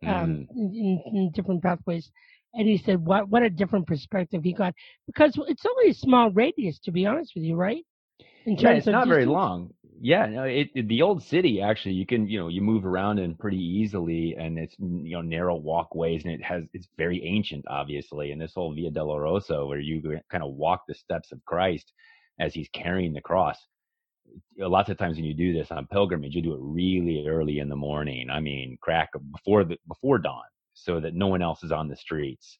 um, 0.06 0.46
Mm. 0.56 0.74
in, 0.74 1.02
in, 1.06 1.30
different 1.32 1.62
pathways. 1.62 2.10
And 2.54 2.68
he 2.68 2.76
said, 2.78 3.04
"What 3.04 3.28
what 3.28 3.42
a 3.42 3.50
different 3.50 3.86
perspective 3.86 4.42
he 4.44 4.52
got 4.52 4.74
because 5.06 5.38
it's 5.48 5.64
only 5.64 5.90
a 5.90 5.94
small 5.94 6.30
radius, 6.30 6.78
to 6.80 6.92
be 6.92 7.06
honest 7.06 7.32
with 7.34 7.44
you, 7.44 7.56
right? 7.56 7.84
In 8.44 8.56
yeah, 8.56 8.70
it's 8.70 8.86
of 8.86 8.92
not 8.92 9.08
very 9.08 9.24
long. 9.26 9.72
Yeah, 10.00 10.26
no, 10.26 10.42
it, 10.42 10.68
it- 10.74 10.88
the 10.88 11.00
old 11.02 11.22
city 11.22 11.62
actually 11.62 11.94
you 11.94 12.04
can 12.06 12.28
you 12.28 12.38
know 12.40 12.48
you 12.48 12.60
move 12.60 12.84
around 12.84 13.20
in 13.20 13.36
pretty 13.36 13.62
easily, 13.62 14.34
and 14.38 14.58
it's 14.58 14.74
you 14.78 15.12
know 15.12 15.22
narrow 15.22 15.56
walkways, 15.56 16.24
and 16.24 16.34
it 16.34 16.42
has 16.42 16.64
it's 16.74 16.88
very 16.98 17.24
ancient, 17.24 17.64
obviously, 17.68 18.32
and 18.32 18.40
this 18.40 18.52
whole 18.54 18.74
Via 18.74 18.90
Dolorosa 18.90 19.66
where 19.66 19.78
you 19.78 20.02
kind 20.30 20.42
of 20.44 20.54
walk 20.54 20.82
the 20.88 20.94
steps 20.94 21.32
of 21.32 21.42
Christ 21.46 21.92
as 22.40 22.52
he's 22.52 22.68
carrying 22.74 23.12
the 23.14 23.20
cross. 23.20 23.56
Lots 24.58 24.88
of 24.90 24.98
times 24.98 25.16
when 25.16 25.24
you 25.24 25.34
do 25.34 25.52
this 25.52 25.70
on 25.70 25.86
pilgrimage, 25.86 26.34
you 26.34 26.42
do 26.42 26.54
it 26.54 26.60
really 26.60 27.26
early 27.26 27.58
in 27.58 27.68
the 27.68 27.76
morning. 27.76 28.30
I 28.30 28.40
mean, 28.40 28.78
crack 28.80 29.10
before 29.32 29.64
the 29.64 29.76
before 29.88 30.18
dawn, 30.18 30.44
so 30.74 31.00
that 31.00 31.14
no 31.14 31.26
one 31.26 31.42
else 31.42 31.62
is 31.62 31.72
on 31.72 31.88
the 31.88 31.96
streets. 31.96 32.58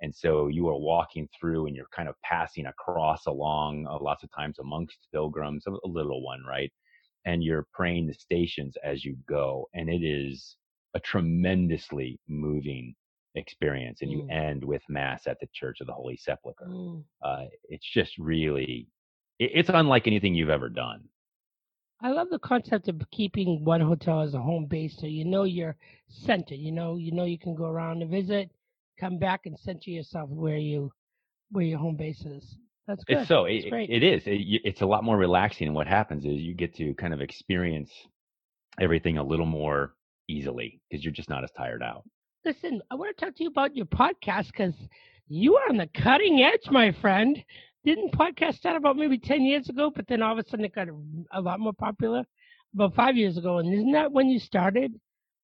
And 0.00 0.14
so 0.14 0.48
you 0.48 0.68
are 0.68 0.78
walking 0.78 1.28
through 1.38 1.66
and 1.66 1.76
you're 1.76 1.86
kind 1.94 2.08
of 2.08 2.14
passing 2.22 2.66
across 2.66 3.26
along 3.26 3.86
uh, 3.86 3.98
lots 4.00 4.22
of 4.22 4.30
times 4.32 4.58
amongst 4.58 4.98
pilgrims, 5.12 5.64
a, 5.66 5.70
a 5.70 5.88
little 5.88 6.22
one, 6.22 6.42
right? 6.46 6.70
And 7.24 7.42
you're 7.42 7.66
praying 7.72 8.08
the 8.08 8.14
stations 8.14 8.76
as 8.84 9.04
you 9.04 9.16
go. 9.26 9.66
And 9.72 9.88
it 9.88 10.04
is 10.04 10.56
a 10.94 11.00
tremendously 11.00 12.18
moving 12.28 12.94
experience. 13.34 14.02
And 14.02 14.10
you 14.10 14.24
Mm. 14.24 14.32
end 14.32 14.64
with 14.64 14.82
Mass 14.88 15.26
at 15.26 15.38
the 15.40 15.48
Church 15.54 15.80
of 15.80 15.86
the 15.86 15.92
Holy 15.94 16.16
Sepulchre. 16.16 16.66
Mm. 16.68 17.04
Uh, 17.22 17.44
it's 17.68 17.88
just 17.90 18.18
really, 18.18 18.86
it's 19.38 19.70
unlike 19.72 20.06
anything 20.06 20.34
you've 20.34 20.50
ever 20.50 20.68
done. 20.68 21.08
I 22.00 22.10
love 22.10 22.28
the 22.30 22.38
concept 22.38 22.88
of 22.88 23.00
keeping 23.10 23.64
one 23.64 23.80
hotel 23.80 24.20
as 24.20 24.34
a 24.34 24.40
home 24.40 24.66
base, 24.66 24.96
so 24.98 25.06
you 25.06 25.24
know 25.24 25.44
you're 25.44 25.76
centered. 26.08 26.56
You 26.56 26.72
know, 26.72 26.96
you 26.96 27.12
know 27.12 27.24
you 27.24 27.38
can 27.38 27.54
go 27.54 27.64
around 27.64 28.02
and 28.02 28.10
visit, 28.10 28.50
come 29.00 29.18
back 29.18 29.46
and 29.46 29.58
center 29.58 29.90
yourself 29.90 30.28
where 30.30 30.58
you 30.58 30.92
where 31.50 31.64
your 31.64 31.78
home 31.78 31.96
base 31.96 32.24
is. 32.24 32.56
That's 32.86 33.04
good. 33.04 33.18
It's 33.18 33.28
so 33.28 33.44
That's 33.44 33.64
it, 33.64 33.70
great. 33.70 33.90
it 33.90 34.02
is. 34.02 34.22
It, 34.26 34.42
it's 34.64 34.82
a 34.82 34.86
lot 34.86 35.04
more 35.04 35.16
relaxing. 35.16 35.68
And 35.68 35.76
what 35.76 35.86
happens 35.86 36.24
is 36.24 36.40
you 36.40 36.54
get 36.54 36.74
to 36.76 36.94
kind 36.94 37.14
of 37.14 37.20
experience 37.20 37.90
everything 38.80 39.18
a 39.18 39.22
little 39.22 39.46
more 39.46 39.94
easily 40.28 40.80
because 40.90 41.04
you're 41.04 41.12
just 41.12 41.30
not 41.30 41.44
as 41.44 41.50
tired 41.52 41.82
out. 41.82 42.04
Listen, 42.44 42.82
I 42.90 42.96
want 42.96 43.16
to 43.16 43.24
talk 43.24 43.34
to 43.36 43.42
you 43.42 43.48
about 43.48 43.74
your 43.74 43.86
podcast 43.86 44.48
because 44.48 44.74
you 45.28 45.56
are 45.56 45.68
on 45.70 45.78
the 45.78 45.88
cutting 45.94 46.42
edge, 46.42 46.70
my 46.70 46.92
friend. 47.00 47.42
Didn't 47.84 48.12
podcast 48.12 48.54
start 48.54 48.76
about 48.76 48.96
maybe 48.96 49.18
ten 49.18 49.42
years 49.42 49.68
ago, 49.68 49.90
but 49.94 50.06
then 50.06 50.22
all 50.22 50.32
of 50.32 50.38
a 50.44 50.48
sudden 50.48 50.64
it 50.64 50.74
got 50.74 50.88
a, 50.88 50.94
a 51.32 51.40
lot 51.40 51.60
more 51.60 51.72
popular 51.74 52.24
about 52.74 52.94
five 52.94 53.16
years 53.16 53.36
ago. 53.36 53.58
And 53.58 53.72
isn't 53.72 53.92
that 53.92 54.10
when 54.12 54.28
you 54.28 54.38
started 54.38 54.92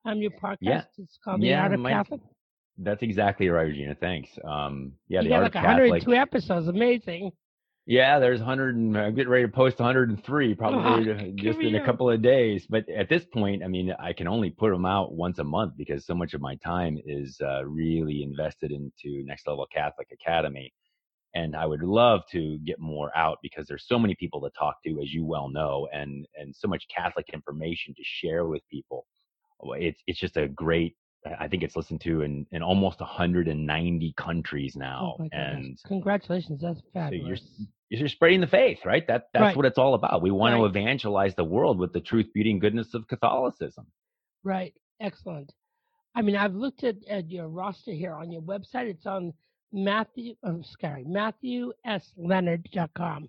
um, 0.04 0.18
your 0.18 0.30
podcast? 0.32 0.56
Yeah. 0.60 0.82
It's 0.98 1.18
called 1.22 1.42
The 1.42 1.48
Yeah, 1.48 1.62
Art 1.62 1.74
of 1.74 1.80
my- 1.80 1.90
Catholic. 1.90 2.20
That's 2.82 3.02
exactly 3.02 3.48
right, 3.50 3.64
Regina. 3.64 3.94
Thanks. 3.94 4.30
Um, 4.42 4.92
yeah, 5.08 5.20
you 5.20 5.28
the 5.28 5.34
art 5.34 5.42
like 5.42 5.54
of 5.54 5.62
102 5.64 6.00
Catholic. 6.00 6.18
episodes. 6.18 6.66
Amazing. 6.68 7.30
Yeah, 7.84 8.18
there's 8.20 8.38
100. 8.40 8.74
And, 8.76 8.96
I'm 8.96 9.14
getting 9.14 9.30
ready 9.30 9.44
to 9.44 9.52
post 9.52 9.78
103 9.78 10.54
probably 10.54 11.10
Oh, 11.12 11.32
just 11.34 11.58
in 11.58 11.74
a 11.74 11.84
couple 11.84 12.08
of 12.08 12.22
days. 12.22 12.66
But 12.70 12.88
at 12.88 13.10
this 13.10 13.24
point, 13.26 13.62
I 13.62 13.68
mean, 13.68 13.92
I 13.98 14.14
can 14.14 14.28
only 14.28 14.48
put 14.48 14.70
them 14.70 14.86
out 14.86 15.12
once 15.12 15.38
a 15.40 15.44
month 15.44 15.74
because 15.76 16.06
so 16.06 16.14
much 16.14 16.32
of 16.32 16.40
my 16.40 16.54
time 16.56 16.98
is 17.04 17.38
uh, 17.44 17.66
really 17.66 18.22
invested 18.22 18.70
into 18.72 19.24
Next 19.26 19.46
Level 19.46 19.66
Catholic 19.70 20.08
Academy. 20.12 20.72
And 21.34 21.54
I 21.54 21.64
would 21.66 21.82
love 21.82 22.22
to 22.32 22.58
get 22.58 22.80
more 22.80 23.16
out 23.16 23.38
because 23.42 23.68
there's 23.68 23.86
so 23.86 23.98
many 23.98 24.14
people 24.16 24.40
to 24.40 24.50
talk 24.58 24.76
to, 24.84 25.00
as 25.00 25.12
you 25.12 25.24
well 25.24 25.48
know, 25.48 25.88
and 25.92 26.26
and 26.36 26.54
so 26.56 26.66
much 26.68 26.84
Catholic 26.94 27.26
information 27.32 27.94
to 27.94 28.02
share 28.04 28.46
with 28.46 28.62
people. 28.68 29.06
It's 29.76 30.00
it's 30.06 30.18
just 30.18 30.36
a 30.36 30.48
great. 30.48 30.96
I 31.38 31.48
think 31.48 31.62
it's 31.62 31.76
listened 31.76 32.00
to 32.02 32.22
in, 32.22 32.46
in 32.50 32.62
almost 32.62 32.98
190 33.00 34.14
countries 34.16 34.72
oh 34.76 34.80
now, 34.80 35.16
oh 35.20 35.28
and 35.32 35.78
Congratulations. 35.86 36.60
That's 36.62 36.80
fabulous. 36.94 37.42
you're 37.90 38.00
you're 38.00 38.08
spreading 38.08 38.40
the 38.40 38.46
faith, 38.46 38.78
right? 38.86 39.06
That 39.06 39.24
that's 39.34 39.42
Right. 39.42 39.56
what 39.56 39.66
it's 39.66 39.76
all 39.78 39.94
about. 39.94 40.22
We 40.22 40.30
want 40.30 40.54
Right. 40.54 40.60
to 40.60 40.64
evangelize 40.64 41.34
the 41.34 41.44
world 41.44 41.78
with 41.78 41.92
the 41.92 42.00
truth, 42.00 42.32
beauty, 42.32 42.50
and 42.52 42.60
goodness 42.60 42.94
of 42.94 43.06
Catholicism. 43.06 43.86
Right. 44.44 44.74
Excellent. 45.00 45.52
I 46.14 46.22
mean, 46.22 46.36
I've 46.36 46.54
looked 46.54 46.82
at, 46.84 46.96
at 47.08 47.30
your 47.30 47.48
roster 47.48 47.92
here 47.92 48.14
on 48.14 48.32
your 48.32 48.42
website. 48.42 48.88
It's 48.88 49.06
on 49.06 49.32
Matthew, 49.72 50.34
I'm 50.42 50.64
sorry, 50.80 51.04
MatthewSLeonard.com, 51.04 53.28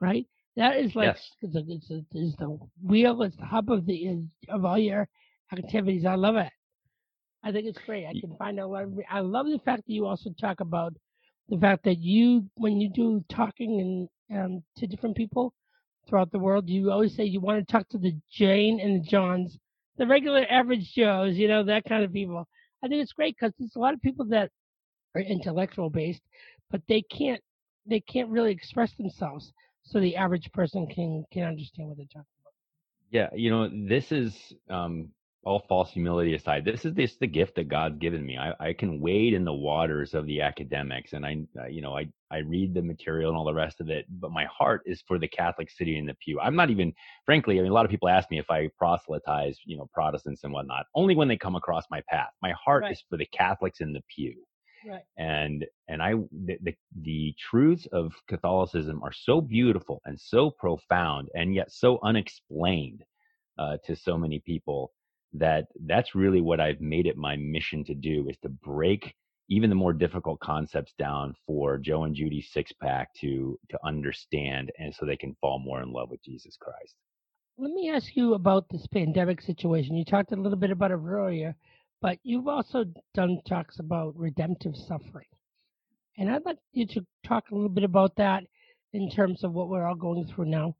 right? 0.00 0.26
That 0.56 0.76
is 0.76 0.94
like, 0.94 1.16
Yes. 1.16 1.30
it's, 1.40 1.56
a, 1.56 1.64
it's, 1.68 1.90
a, 1.90 2.04
it's 2.12 2.36
the 2.36 2.58
wheel, 2.82 3.22
it's 3.22 3.36
the 3.36 3.46
hub 3.46 3.70
of 3.70 3.86
the 3.86 4.22
of 4.48 4.64
all 4.64 4.78
your 4.78 5.08
activities. 5.52 6.04
I 6.04 6.14
love 6.14 6.36
it. 6.36 6.52
I 7.42 7.50
think 7.52 7.66
it's 7.66 7.78
great. 7.84 8.06
I 8.06 8.12
can 8.20 8.36
find 8.36 8.60
out 8.60 8.70
lot 8.70 8.86
I 9.10 9.18
love 9.20 9.46
the 9.46 9.58
fact 9.64 9.86
that 9.86 9.92
you 9.92 10.06
also 10.06 10.30
talk 10.40 10.60
about 10.60 10.94
the 11.48 11.58
fact 11.58 11.82
that 11.84 11.98
you, 11.98 12.48
when 12.54 12.80
you 12.80 12.88
do 12.90 13.24
talking 13.28 14.08
and 14.30 14.38
um, 14.38 14.62
to 14.76 14.86
different 14.86 15.16
people 15.16 15.52
throughout 16.08 16.30
the 16.30 16.38
world, 16.38 16.68
you 16.68 16.92
always 16.92 17.16
say 17.16 17.24
you 17.24 17.40
want 17.40 17.66
to 17.66 17.72
talk 17.72 17.88
to 17.88 17.98
the 17.98 18.14
Jane 18.30 18.78
and 18.78 19.02
the 19.02 19.08
Johns 19.08 19.58
the 19.98 20.06
regular 20.06 20.44
average 20.48 20.92
Joes, 20.94 21.36
you 21.36 21.48
know, 21.48 21.64
that 21.64 21.84
kind 21.84 22.04
of 22.04 22.12
people. 22.12 22.46
I 22.82 22.88
think 22.88 23.02
it's 23.02 23.12
great 23.12 23.36
because 23.38 23.52
there's 23.58 23.76
a 23.76 23.78
lot 23.78 23.94
of 23.94 24.02
people 24.02 24.26
that 24.26 24.50
are 25.14 25.20
intellectual 25.22 25.90
based, 25.90 26.22
but 26.70 26.82
they 26.88 27.02
can't 27.02 27.42
they 27.86 28.00
can't 28.00 28.30
really 28.30 28.52
express 28.52 28.94
themselves, 28.96 29.52
so 29.82 30.00
the 30.00 30.16
average 30.16 30.50
person 30.52 30.86
can 30.86 31.24
can 31.32 31.44
understand 31.44 31.88
what 31.88 31.96
they're 31.98 32.06
talking 32.06 32.26
about. 32.42 32.52
Yeah, 33.10 33.28
you 33.34 33.50
know, 33.50 33.68
this 33.88 34.10
is 34.12 34.54
um, 34.70 35.10
all 35.44 35.64
false 35.68 35.90
humility 35.92 36.34
aside. 36.34 36.64
This 36.64 36.84
is 36.84 36.94
this 36.94 37.16
the 37.20 37.26
gift 37.26 37.56
that 37.56 37.68
God's 37.68 37.98
given 37.98 38.24
me. 38.24 38.38
I, 38.38 38.54
I 38.68 38.72
can 38.72 39.00
wade 39.00 39.34
in 39.34 39.44
the 39.44 39.52
waters 39.52 40.14
of 40.14 40.26
the 40.26 40.40
academics, 40.40 41.12
and 41.12 41.26
I, 41.26 41.36
uh, 41.60 41.66
you 41.66 41.82
know, 41.82 41.96
I 41.96 42.08
I 42.30 42.38
read 42.38 42.74
the 42.74 42.82
material 42.82 43.30
and 43.30 43.36
all 43.36 43.44
the 43.44 43.52
rest 43.52 43.80
of 43.80 43.90
it. 43.90 44.06
But 44.08 44.30
my 44.32 44.46
heart 44.46 44.82
is 44.86 45.02
for 45.06 45.18
the 45.18 45.28
Catholic 45.28 45.70
city 45.70 45.98
in 45.98 46.06
the 46.06 46.14
pew. 46.14 46.40
I'm 46.40 46.56
not 46.56 46.70
even, 46.70 46.92
frankly, 47.26 47.58
I 47.58 47.62
mean, 47.62 47.70
a 47.70 47.74
lot 47.74 47.84
of 47.84 47.90
people 47.90 48.08
ask 48.08 48.30
me 48.30 48.38
if 48.38 48.50
I 48.50 48.68
proselytize, 48.78 49.58
you 49.66 49.76
know, 49.76 49.88
Protestants 49.92 50.44
and 50.44 50.52
whatnot. 50.52 50.86
Only 50.94 51.14
when 51.16 51.28
they 51.28 51.36
come 51.36 51.56
across 51.56 51.84
my 51.90 52.02
path. 52.08 52.30
My 52.40 52.52
heart 52.52 52.84
Right. 52.84 52.92
is 52.92 53.04
for 53.10 53.18
the 53.18 53.26
Catholics 53.26 53.80
in 53.80 53.92
the 53.92 54.02
pew. 54.14 54.42
Right. 54.86 55.02
and 55.16 55.64
and 55.88 56.02
I 56.02 56.14
the, 56.44 56.58
the 56.62 56.74
the 57.02 57.34
truths 57.38 57.86
of 57.92 58.12
Catholicism 58.28 59.02
are 59.02 59.12
so 59.12 59.40
beautiful 59.40 60.00
and 60.04 60.18
so 60.18 60.50
profound 60.50 61.28
and 61.34 61.54
yet 61.54 61.70
so 61.70 61.98
unexplained 62.02 63.04
uh, 63.58 63.76
to 63.84 63.94
so 63.94 64.16
many 64.18 64.40
people 64.40 64.92
that 65.34 65.66
that's 65.86 66.14
really 66.14 66.40
what 66.40 66.60
I've 66.60 66.80
made 66.80 67.06
it 67.06 67.16
my 67.16 67.36
mission 67.36 67.84
to 67.84 67.94
do 67.94 68.28
is 68.28 68.36
to 68.42 68.48
break 68.48 69.14
even 69.48 69.70
the 69.70 69.76
more 69.76 69.92
difficult 69.92 70.40
concepts 70.40 70.92
down 70.98 71.34
for 71.46 71.78
Joe 71.78 72.04
and 72.04 72.14
Judy's 72.14 72.50
six 72.52 72.72
pack 72.72 73.12
to 73.20 73.58
to 73.70 73.78
understand 73.84 74.72
and 74.78 74.94
so 74.94 75.06
they 75.06 75.16
can 75.16 75.36
fall 75.40 75.58
more 75.58 75.82
in 75.82 75.92
love 75.92 76.10
with 76.10 76.22
Jesus 76.24 76.56
Christ. 76.60 76.94
Let 77.58 77.70
me 77.72 77.90
ask 77.90 78.16
you 78.16 78.34
about 78.34 78.68
this 78.70 78.86
pandemic 78.86 79.42
situation. 79.42 79.94
You 79.94 80.04
talked 80.04 80.32
a 80.32 80.36
little 80.36 80.58
bit 80.58 80.70
about 80.70 80.90
it 80.90 80.98
earlier, 81.04 81.54
but 82.02 82.18
you've 82.24 82.48
also 82.48 82.84
done 83.14 83.38
talks 83.48 83.78
about 83.78 84.14
redemptive 84.16 84.76
suffering. 84.76 85.26
And 86.18 86.28
I'd 86.28 86.44
like 86.44 86.58
you 86.72 86.86
to 86.88 87.06
talk 87.24 87.44
a 87.50 87.54
little 87.54 87.70
bit 87.70 87.84
about 87.84 88.16
that 88.16 88.42
in 88.92 89.08
terms 89.08 89.44
of 89.44 89.52
what 89.52 89.68
we're 89.68 89.86
all 89.86 89.94
going 89.94 90.26
through 90.26 90.46
now. 90.46 90.76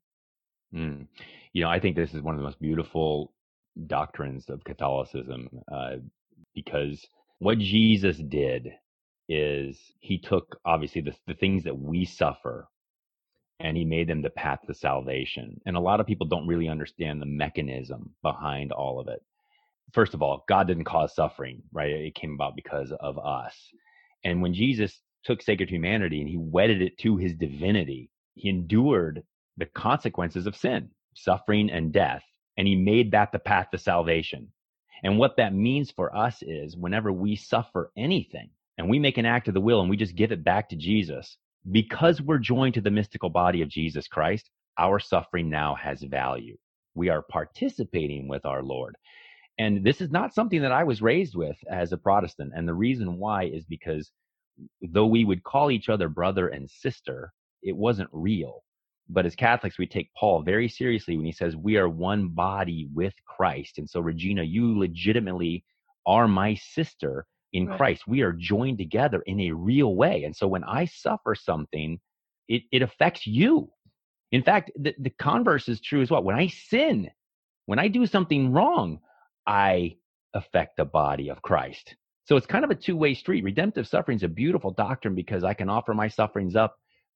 Mm. 0.75 1.07
You 1.53 1.63
know, 1.63 1.69
I 1.69 1.79
think 1.79 1.95
this 1.95 2.13
is 2.13 2.21
one 2.21 2.35
of 2.35 2.39
the 2.39 2.45
most 2.45 2.59
beautiful 2.59 3.33
doctrines 3.87 4.49
of 4.49 4.63
Catholicism 4.63 5.49
uh, 5.71 5.95
because 6.53 7.07
what 7.39 7.57
Jesus 7.57 8.17
did 8.17 8.69
is 9.29 9.79
he 10.01 10.19
took 10.19 10.59
obviously 10.65 11.01
the, 11.01 11.15
the 11.25 11.33
things 11.33 11.63
that 11.63 11.79
we 11.79 12.05
suffer 12.05 12.67
and 13.59 13.77
he 13.77 13.85
made 13.85 14.09
them 14.09 14.21
the 14.21 14.29
path 14.29 14.59
to 14.67 14.73
salvation. 14.73 15.61
And 15.65 15.77
a 15.77 15.79
lot 15.79 16.01
of 16.01 16.05
people 16.05 16.27
don't 16.27 16.47
really 16.47 16.67
understand 16.67 17.21
the 17.21 17.25
mechanism 17.25 18.11
behind 18.21 18.71
all 18.71 18.99
of 18.99 19.07
it. 19.07 19.23
First 19.91 20.13
of 20.13 20.21
all, 20.21 20.45
God 20.47 20.67
didn't 20.67 20.85
cause 20.85 21.15
suffering, 21.15 21.63
right? 21.71 21.89
It 21.89 22.15
came 22.15 22.33
about 22.33 22.55
because 22.55 22.91
of 22.99 23.17
us. 23.17 23.55
And 24.23 24.41
when 24.41 24.53
Jesus 24.53 24.99
took 25.23 25.41
sacred 25.41 25.69
humanity 25.69 26.21
and 26.21 26.29
he 26.29 26.37
wedded 26.37 26.81
it 26.81 26.97
to 26.99 27.17
his 27.17 27.33
divinity, 27.33 28.09
he 28.35 28.49
endured 28.49 29.23
the 29.57 29.65
consequences 29.65 30.47
of 30.47 30.55
sin, 30.55 30.89
suffering 31.15 31.69
and 31.69 31.91
death, 31.93 32.23
and 32.57 32.67
he 32.67 32.75
made 32.75 33.11
that 33.11 33.31
the 33.31 33.39
path 33.39 33.67
to 33.71 33.77
salvation. 33.77 34.51
And 35.03 35.17
what 35.17 35.37
that 35.37 35.53
means 35.53 35.91
for 35.91 36.15
us 36.15 36.41
is 36.41 36.77
whenever 36.77 37.11
we 37.11 37.35
suffer 37.35 37.91
anything 37.97 38.49
and 38.77 38.89
we 38.89 38.99
make 38.99 39.17
an 39.17 39.25
act 39.25 39.47
of 39.47 39.53
the 39.53 39.61
will 39.61 39.81
and 39.81 39.89
we 39.89 39.97
just 39.97 40.15
give 40.15 40.31
it 40.31 40.43
back 40.43 40.69
to 40.69 40.75
Jesus, 40.75 41.37
because 41.71 42.21
we're 42.21 42.39
joined 42.39 42.73
to 42.75 42.81
the 42.81 42.91
mystical 42.91 43.29
body 43.29 43.61
of 43.61 43.69
Jesus 43.69 44.07
Christ, 44.07 44.49
our 44.77 44.99
suffering 44.99 45.49
now 45.49 45.75
has 45.75 46.01
value. 46.01 46.57
We 46.95 47.09
are 47.09 47.21
participating 47.21 48.27
with 48.27 48.45
our 48.45 48.63
Lord. 48.63 48.97
And 49.59 49.83
this 49.83 50.01
is 50.01 50.09
not 50.09 50.33
something 50.33 50.61
that 50.61 50.71
I 50.71 50.83
was 50.83 51.01
raised 51.01 51.35
with 51.35 51.57
as 51.69 51.91
a 51.91 51.97
Protestant. 51.97 52.53
And 52.55 52.67
the 52.67 52.73
reason 52.73 53.17
why 53.17 53.45
is 53.45 53.65
because 53.65 54.11
though 54.81 55.05
we 55.05 55.25
would 55.25 55.43
call 55.43 55.71
each 55.71 55.89
other 55.89 56.09
brother 56.09 56.47
and 56.47 56.69
sister, 56.69 57.31
it 57.61 57.75
wasn't 57.75 58.09
real. 58.11 58.63
But 59.09 59.25
as 59.25 59.35
Catholics, 59.35 59.77
we 59.77 59.85
take 59.85 60.09
Paul 60.17 60.41
very 60.41 60.69
seriously 60.69 61.17
when 61.17 61.25
he 61.25 61.31
says 61.31 61.55
we 61.55 61.77
are 61.77 61.89
one 61.89 62.29
body 62.29 62.87
with 62.93 63.13
Christ. 63.27 63.77
And 63.77 63.89
so, 63.89 63.99
Regina, 63.99 64.43
you 64.43 64.77
legitimately 64.77 65.63
are 66.05 66.27
my 66.27 66.55
sister 66.55 67.25
in 67.51 67.67
right. 67.67 67.77
Christ. 67.77 68.03
We 68.07 68.21
are 68.21 68.31
joined 68.31 68.77
together 68.77 69.21
in 69.25 69.39
a 69.41 69.51
real 69.51 69.95
way. 69.95 70.23
And 70.23 70.35
so, 70.35 70.47
when 70.47 70.63
I 70.63 70.85
suffer 70.85 71.35
something, 71.35 71.99
it, 72.47 72.63
it 72.71 72.81
affects 72.81 73.27
you. 73.27 73.69
In 74.31 74.41
fact, 74.41 74.71
the, 74.75 74.95
the 74.97 75.11
converse 75.11 75.67
is 75.67 75.81
true 75.81 76.01
as 76.01 76.09
well. 76.09 76.23
When 76.23 76.37
I 76.37 76.47
sin, 76.47 77.11
when 77.65 77.79
I 77.79 77.89
do 77.89 78.07
something 78.07 78.51
wrong, 78.51 78.99
I 79.45 79.97
affect 80.33 80.77
the 80.77 80.85
body 80.85 81.29
of 81.29 81.41
Christ. 81.41 81.95
So 82.25 82.37
it's 82.37 82.47
kind 82.47 82.63
of 82.63 82.71
a 82.71 82.75
two 82.75 82.95
way 82.95 83.13
street. 83.13 83.43
Redemptive 83.43 83.87
suffering 83.87 84.15
is 84.15 84.23
a 84.23 84.29
beautiful 84.29 84.71
doctrine 84.71 85.15
because 85.15 85.43
I 85.43 85.53
can 85.53 85.69
offer 85.69 85.93
my 85.93 86.07
sufferings 86.07 86.55
up 86.55 86.75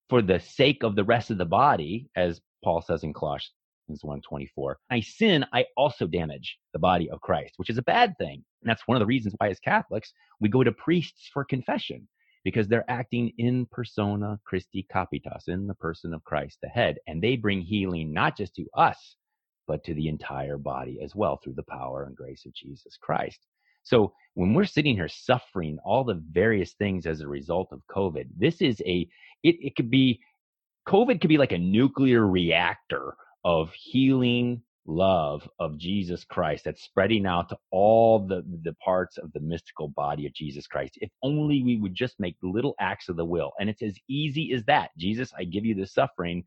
for 0.09 0.21
the 0.21 0.39
sake 0.39 0.83
of 0.83 0.95
the 0.95 1.03
rest 1.03 1.31
of 1.31 1.37
the 1.37 1.45
body, 1.45 2.09
as 2.15 2.41
Paul 2.63 2.81
says 2.81 3.03
in 3.03 3.13
Colossians 3.13 3.51
1:24. 3.89 4.75
I 4.89 4.99
sin, 4.99 5.45
I 5.53 5.65
also 5.75 6.07
damage 6.07 6.57
the 6.73 6.79
body 6.79 7.09
of 7.09 7.21
Christ, 7.21 7.53
which 7.57 7.69
is 7.69 7.77
a 7.77 7.83
bad 7.83 8.17
thing. 8.17 8.43
And 8.61 8.69
that's 8.69 8.87
one 8.87 8.97
of 8.97 8.99
the 8.99 9.05
reasons 9.05 9.33
why, 9.37 9.49
as 9.49 9.59
Catholics, 9.59 10.11
we 10.39 10.49
go 10.49 10.63
to 10.63 10.71
priests 10.71 11.29
for 11.33 11.45
confession 11.45 12.07
because 12.43 12.67
they're 12.67 12.89
acting 12.89 13.31
in 13.37 13.65
persona 13.71 14.39
Christi 14.45 14.85
Capitis, 14.93 15.47
in 15.47 15.67
the 15.67 15.75
person 15.75 16.13
of 16.13 16.23
Christ, 16.23 16.59
the 16.61 16.69
head, 16.69 16.97
and 17.07 17.21
they 17.21 17.35
bring 17.35 17.61
healing 17.61 18.13
not 18.13 18.37
just 18.37 18.55
to 18.55 18.65
us, 18.73 19.15
but 19.67 19.83
to 19.83 19.93
the 19.93 20.07
entire 20.07 20.57
body 20.57 20.99
as 21.03 21.13
well 21.15 21.37
through 21.37 21.53
the 21.53 21.63
power 21.63 22.05
and 22.05 22.15
grace 22.15 22.45
of 22.45 22.53
Jesus 22.53 22.97
Christ. 22.97 23.39
So 23.83 24.13
when 24.33 24.53
we're 24.53 24.65
sitting 24.65 24.95
here 24.95 25.07
suffering 25.07 25.77
all 25.83 26.03
the 26.03 26.21
various 26.31 26.73
things 26.73 27.05
as 27.05 27.21
a 27.21 27.27
result 27.27 27.69
of 27.71 27.81
COVID, 27.89 28.27
this 28.37 28.61
is 28.61 28.81
a, 28.81 29.07
it, 29.43 29.55
it 29.61 29.75
could 29.75 29.89
be, 29.89 30.19
COVID 30.87 31.21
could 31.21 31.29
be 31.29 31.37
like 31.37 31.51
a 31.51 31.57
nuclear 31.57 32.25
reactor 32.25 33.15
of 33.45 33.71
healing 33.73 34.61
love 34.85 35.47
of 35.59 35.77
Jesus 35.77 36.23
Christ 36.23 36.63
that's 36.63 36.83
spreading 36.83 37.25
out 37.25 37.49
to 37.49 37.57
all 37.71 38.25
the, 38.25 38.43
the 38.63 38.73
parts 38.75 39.17
of 39.17 39.31
the 39.33 39.39
mystical 39.39 39.89
body 39.89 40.25
of 40.25 40.33
Jesus 40.33 40.65
Christ. 40.65 40.97
If 40.97 41.09
only 41.23 41.61
we 41.61 41.77
would 41.77 41.93
just 41.93 42.19
make 42.19 42.37
little 42.41 42.75
acts 42.79 43.09
of 43.09 43.17
the 43.17 43.25
will. 43.25 43.51
And 43.59 43.69
it's 43.69 43.81
as 43.83 43.97
easy 44.09 44.53
as 44.53 44.63
that. 44.65 44.91
Jesus, 44.97 45.33
I 45.37 45.43
give 45.43 45.65
you 45.65 45.75
the 45.75 45.85
suffering 45.85 46.43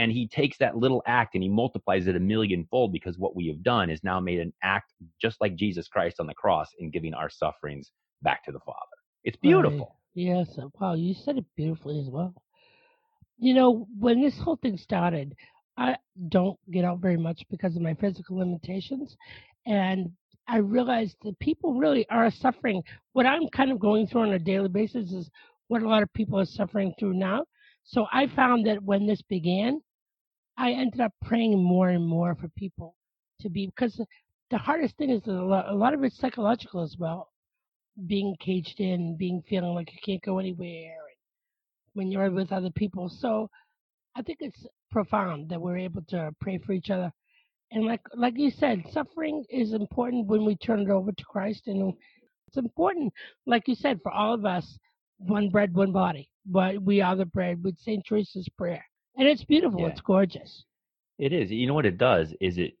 and 0.00 0.10
he 0.10 0.26
takes 0.26 0.56
that 0.56 0.78
little 0.78 1.02
act 1.06 1.34
and 1.34 1.42
he 1.42 1.48
multiplies 1.50 2.06
it 2.06 2.16
a 2.16 2.20
million 2.20 2.66
fold 2.70 2.90
because 2.90 3.18
what 3.18 3.36
we 3.36 3.46
have 3.48 3.62
done 3.62 3.90
is 3.90 4.02
now 4.02 4.18
made 4.18 4.40
an 4.40 4.50
act 4.62 4.94
just 5.20 5.38
like 5.42 5.56
Jesus 5.56 5.88
Christ 5.88 6.16
on 6.20 6.26
the 6.26 6.32
cross 6.32 6.68
in 6.78 6.90
giving 6.90 7.12
our 7.12 7.28
sufferings 7.28 7.90
back 8.22 8.42
to 8.46 8.50
the 8.50 8.60
Father. 8.60 8.96
It's 9.24 9.36
beautiful. 9.36 9.78
Right. 10.16 10.24
Yes. 10.24 10.48
Uh, 10.56 10.68
wow. 10.80 10.94
You 10.94 11.12
said 11.12 11.36
it 11.36 11.44
beautifully 11.54 12.00
as 12.00 12.08
well. 12.08 12.32
You 13.36 13.52
know, 13.52 13.86
when 13.98 14.22
this 14.22 14.38
whole 14.40 14.56
thing 14.56 14.78
started, 14.78 15.34
I 15.76 15.96
don't 16.30 16.58
get 16.72 16.86
out 16.86 17.00
very 17.00 17.18
much 17.18 17.42
because 17.50 17.76
of 17.76 17.82
my 17.82 17.92
physical 17.92 18.38
limitations. 18.38 19.14
And 19.66 20.10
I 20.48 20.56
realized 20.56 21.16
that 21.24 21.38
people 21.40 21.74
really 21.74 22.08
are 22.08 22.30
suffering. 22.30 22.82
What 23.12 23.26
I'm 23.26 23.48
kind 23.48 23.70
of 23.70 23.78
going 23.78 24.06
through 24.06 24.22
on 24.22 24.32
a 24.32 24.38
daily 24.38 24.70
basis 24.70 25.12
is 25.12 25.30
what 25.68 25.82
a 25.82 25.88
lot 25.88 26.02
of 26.02 26.10
people 26.14 26.40
are 26.40 26.46
suffering 26.46 26.94
through 26.98 27.12
now. 27.12 27.44
So 27.84 28.06
I 28.10 28.28
found 28.28 28.66
that 28.66 28.82
when 28.82 29.06
this 29.06 29.20
began, 29.20 29.82
I 30.60 30.72
ended 30.72 31.00
up 31.00 31.12
praying 31.24 31.62
more 31.62 31.88
and 31.88 32.06
more 32.06 32.34
for 32.34 32.48
people 32.48 32.94
to 33.40 33.48
be 33.48 33.66
because 33.66 33.98
the 34.50 34.58
hardest 34.58 34.96
thing 34.98 35.10
is 35.10 35.26
a 35.26 35.32
lot, 35.32 35.68
a 35.68 35.74
lot 35.74 35.94
of 35.94 36.04
it's 36.04 36.18
psychological 36.18 36.82
as 36.82 36.96
well. 36.98 37.30
Being 38.06 38.36
caged 38.40 38.78
in, 38.80 39.16
being 39.16 39.42
feeling 39.48 39.74
like 39.74 39.90
you 39.92 39.98
can't 40.04 40.22
go 40.22 40.38
anywhere, 40.38 40.96
when 41.94 42.10
you're 42.12 42.30
with 42.30 42.52
other 42.52 42.70
people. 42.70 43.08
So 43.08 43.48
I 44.16 44.22
think 44.22 44.38
it's 44.40 44.66
profound 44.90 45.48
that 45.48 45.60
we're 45.60 45.78
able 45.78 46.02
to 46.10 46.30
pray 46.40 46.58
for 46.58 46.72
each 46.72 46.90
other. 46.90 47.10
And 47.72 47.86
like 47.86 48.02
like 48.14 48.36
you 48.36 48.50
said, 48.50 48.84
suffering 48.92 49.44
is 49.48 49.72
important 49.72 50.26
when 50.26 50.44
we 50.44 50.56
turn 50.56 50.80
it 50.80 50.90
over 50.90 51.12
to 51.12 51.24
Christ, 51.24 51.68
and 51.68 51.94
it's 52.48 52.58
important, 52.58 53.12
like 53.46 53.66
you 53.66 53.74
said, 53.74 54.00
for 54.02 54.12
all 54.12 54.34
of 54.34 54.44
us, 54.44 54.78
one 55.18 55.48
bread, 55.48 55.74
one 55.74 55.92
body 55.92 56.30
but 56.46 56.82
we 56.82 57.00
are 57.00 57.16
the 57.16 57.26
bread 57.26 57.62
with 57.62 57.78
St. 57.78 58.04
Teresa's 58.04 58.48
prayer. 58.56 58.84
And 59.20 59.28
it's 59.28 59.44
beautiful. 59.44 59.80
Yeah. 59.80 59.88
It's 59.88 60.00
gorgeous. 60.00 60.64
It 61.18 61.34
is. 61.34 61.50
You 61.50 61.66
know 61.66 61.74
what 61.74 61.84
it 61.84 61.98
does 61.98 62.32
is 62.40 62.56
it 62.56 62.72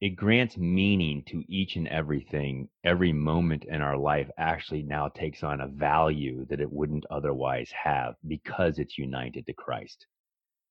it 0.00 0.16
grants 0.16 0.56
meaning 0.56 1.22
to 1.28 1.44
each 1.48 1.76
and 1.76 1.86
everything. 1.86 2.68
Every 2.82 3.12
moment 3.12 3.64
in 3.64 3.80
our 3.80 3.96
life 3.96 4.28
actually 4.36 4.82
now 4.82 5.08
takes 5.08 5.44
on 5.44 5.60
a 5.60 5.68
value 5.68 6.46
that 6.50 6.60
it 6.60 6.70
wouldn't 6.70 7.06
otherwise 7.10 7.70
have 7.70 8.16
because 8.26 8.80
it's 8.80 8.98
united 8.98 9.46
to 9.46 9.52
Christ. 9.52 10.04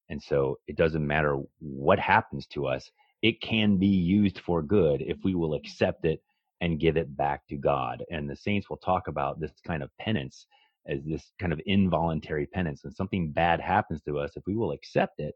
And 0.10 0.22
so 0.22 0.60
it 0.68 0.76
doesn't 0.76 1.08
matter 1.08 1.40
what 1.60 2.00
happens 2.00 2.46
to 2.48 2.68
us, 2.68 2.92
it 3.22 3.42
can 3.42 3.78
be 3.78 3.88
used 3.88 4.42
for 4.46 4.62
good 4.62 5.02
if 5.02 5.18
we 5.24 5.36
will 5.36 5.54
accept 5.54 6.04
it 6.04 6.22
and 6.60 6.82
give 6.82 6.98
it 6.98 7.16
back 7.16 7.48
to 7.48 7.56
God. 7.56 8.04
And 8.12 8.30
the 8.30 8.36
saints 8.36 8.70
will 8.70 8.78
talk 8.78 9.08
about 9.08 9.40
this 9.40 9.54
kind 9.66 9.84
of 9.84 9.98
penance 9.98 10.46
as 10.88 11.00
this 11.06 11.32
kind 11.40 11.54
of 11.54 11.62
involuntary 11.66 12.46
penance. 12.48 12.84
When 12.84 12.94
something 12.94 13.32
bad 13.32 13.60
happens 13.60 14.02
to 14.04 14.20
us, 14.20 14.32
if 14.36 14.44
we 14.46 14.56
will 14.56 14.72
accept 14.72 15.20
it 15.20 15.36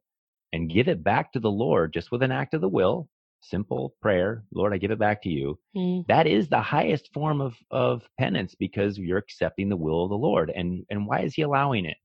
and 0.54 0.70
give 0.70 0.88
it 0.88 1.04
back 1.04 1.32
to 1.34 1.40
the 1.40 1.52
Lord 1.52 1.94
just 1.94 2.12
with 2.12 2.24
an 2.24 2.32
act 2.32 2.54
of 2.54 2.62
the 2.62 2.70
will, 2.70 3.08
simple 3.42 3.94
prayer, 4.02 4.44
Lord, 4.54 4.74
I 4.74 4.78
give 4.78 4.92
it 4.92 5.00
back 5.00 5.22
to 5.24 5.30
you. 5.30 5.58
Mm. 5.76 6.06
That 6.08 6.28
is 6.28 6.50
the 6.50 6.62
highest 6.62 7.14
form 7.14 7.42
of, 7.42 7.56
of 7.72 8.04
penance 8.20 8.56
because 8.56 8.98
you're 8.98 9.18
accepting 9.18 9.70
the 9.70 9.78
will 9.78 10.04
of 10.04 10.10
the 10.10 10.18
Lord. 10.18 10.52
And, 10.56 10.84
and 10.90 11.08
why 11.08 11.22
is 11.22 11.34
he 11.34 11.44
allowing 11.44 11.86
it? 11.86 11.98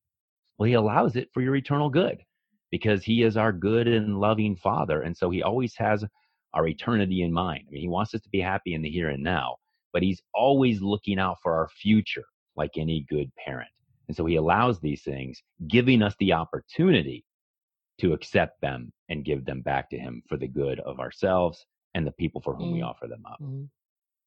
Well, 0.59 0.69
he 0.69 0.75
allows 0.75 1.17
it 1.17 1.29
for 1.33 1.41
your 1.41 1.57
eternal 1.57 1.91
good 1.91 2.19
because 2.71 3.03
he 3.03 3.23
is 3.23 3.37
our 3.37 3.53
good 3.53 3.89
and 3.89 4.19
loving 4.19 4.57
father. 4.57 5.03
And 5.03 5.17
so 5.17 5.31
he 5.31 5.43
always 5.43 5.75
has 5.77 6.05
our 6.55 6.67
eternity 6.67 7.23
in 7.23 7.33
mind. 7.33 7.65
I 7.69 7.73
mean, 7.73 7.83
he 7.83 7.89
wants 7.89 8.15
us 8.15 8.21
to 8.23 8.29
be 8.29 8.41
happy 8.41 8.75
in 8.75 8.83
the 8.83 8.91
here 8.91 9.09
and 9.09 9.23
now, 9.23 9.57
but 9.93 10.03
he's 10.03 10.21
always 10.35 10.81
looking 10.81 11.19
out 11.19 11.39
for 11.43 11.55
our 11.55 11.69
future 11.81 12.25
like 12.57 12.73
any 12.77 13.07
good 13.09 13.31
parent. 13.37 13.69
And 14.09 14.17
so 14.17 14.27
he 14.27 14.37
allows 14.37 14.81
these 14.81 15.03
things, 15.03 15.43
giving 15.69 16.03
us 16.03 16.15
the 16.19 16.33
opportunity 16.33 17.25
to 18.01 18.13
accept 18.13 18.61
them 18.61 18.93
and 19.09 19.25
give 19.25 19.45
them 19.45 19.61
back 19.63 19.91
to 19.91 19.99
him 19.99 20.23
for 20.29 20.37
the 20.37 20.49
good 20.49 20.81
of 20.81 20.99
ourselves 20.99 21.65
and 21.95 22.07
the 22.07 22.13
people 22.13 22.41
for 22.41 22.55
whom 22.55 22.71
mm. 22.71 22.75
we 22.75 22.83
offer 22.83 23.07
them 23.07 23.25
up. 23.31 23.39
Mm. 23.41 23.69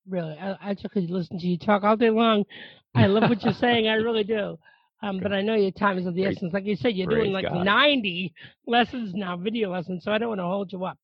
Really, 0.07 0.37
I, 0.37 0.55
I 0.61 0.73
just 0.75 0.91
could 0.91 1.09
listen 1.09 1.39
to 1.39 1.47
you 1.47 1.57
talk 1.57 1.83
all 1.83 1.97
day 1.97 2.11
long. 2.11 2.45
I 2.93 3.07
love 3.07 3.29
what 3.29 3.43
you're 3.43 3.53
saying. 3.59 3.87
I 3.87 3.95
really 3.95 4.23
do. 4.23 4.57
Um, 5.01 5.19
but 5.19 5.33
I 5.33 5.41
know 5.41 5.55
your 5.55 5.71
time 5.71 5.97
is 5.97 6.05
of 6.05 6.15
the 6.15 6.23
Praise, 6.23 6.37
essence. 6.37 6.53
Like 6.53 6.65
you 6.65 6.75
said, 6.75 6.95
you're 6.95 7.07
doing 7.07 7.31
like 7.31 7.45
God. 7.45 7.65
90 7.65 8.33
lessons 8.65 9.13
now, 9.13 9.35
video 9.35 9.71
lessons. 9.71 10.03
So 10.03 10.11
I 10.11 10.17
don't 10.17 10.29
want 10.29 10.39
to 10.39 10.45
hold 10.45 10.71
you 10.71 10.83
up 10.85 10.97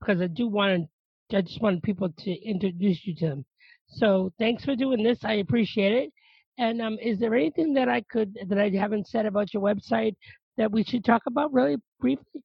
because 0.00 0.20
I 0.20 0.26
do 0.26 0.48
want 0.48 0.88
to, 1.30 1.36
I 1.36 1.40
just 1.40 1.60
want 1.60 1.82
people 1.82 2.08
to 2.10 2.30
introduce 2.30 3.04
you 3.04 3.14
to 3.16 3.28
them. 3.28 3.44
So 3.88 4.32
thanks 4.38 4.64
for 4.64 4.76
doing 4.76 5.02
this. 5.02 5.18
I 5.24 5.34
appreciate 5.34 5.92
it. 5.92 6.12
And 6.58 6.82
um, 6.82 6.98
is 7.00 7.18
there 7.18 7.34
anything 7.34 7.72
that 7.74 7.88
I 7.88 8.02
could 8.02 8.36
that 8.48 8.58
I 8.58 8.68
haven't 8.70 9.08
said 9.08 9.26
about 9.26 9.54
your 9.54 9.62
website 9.62 10.14
that 10.56 10.70
we 10.70 10.84
should 10.84 11.04
talk 11.04 11.22
about 11.26 11.52
really 11.52 11.76
briefly? 11.98 12.44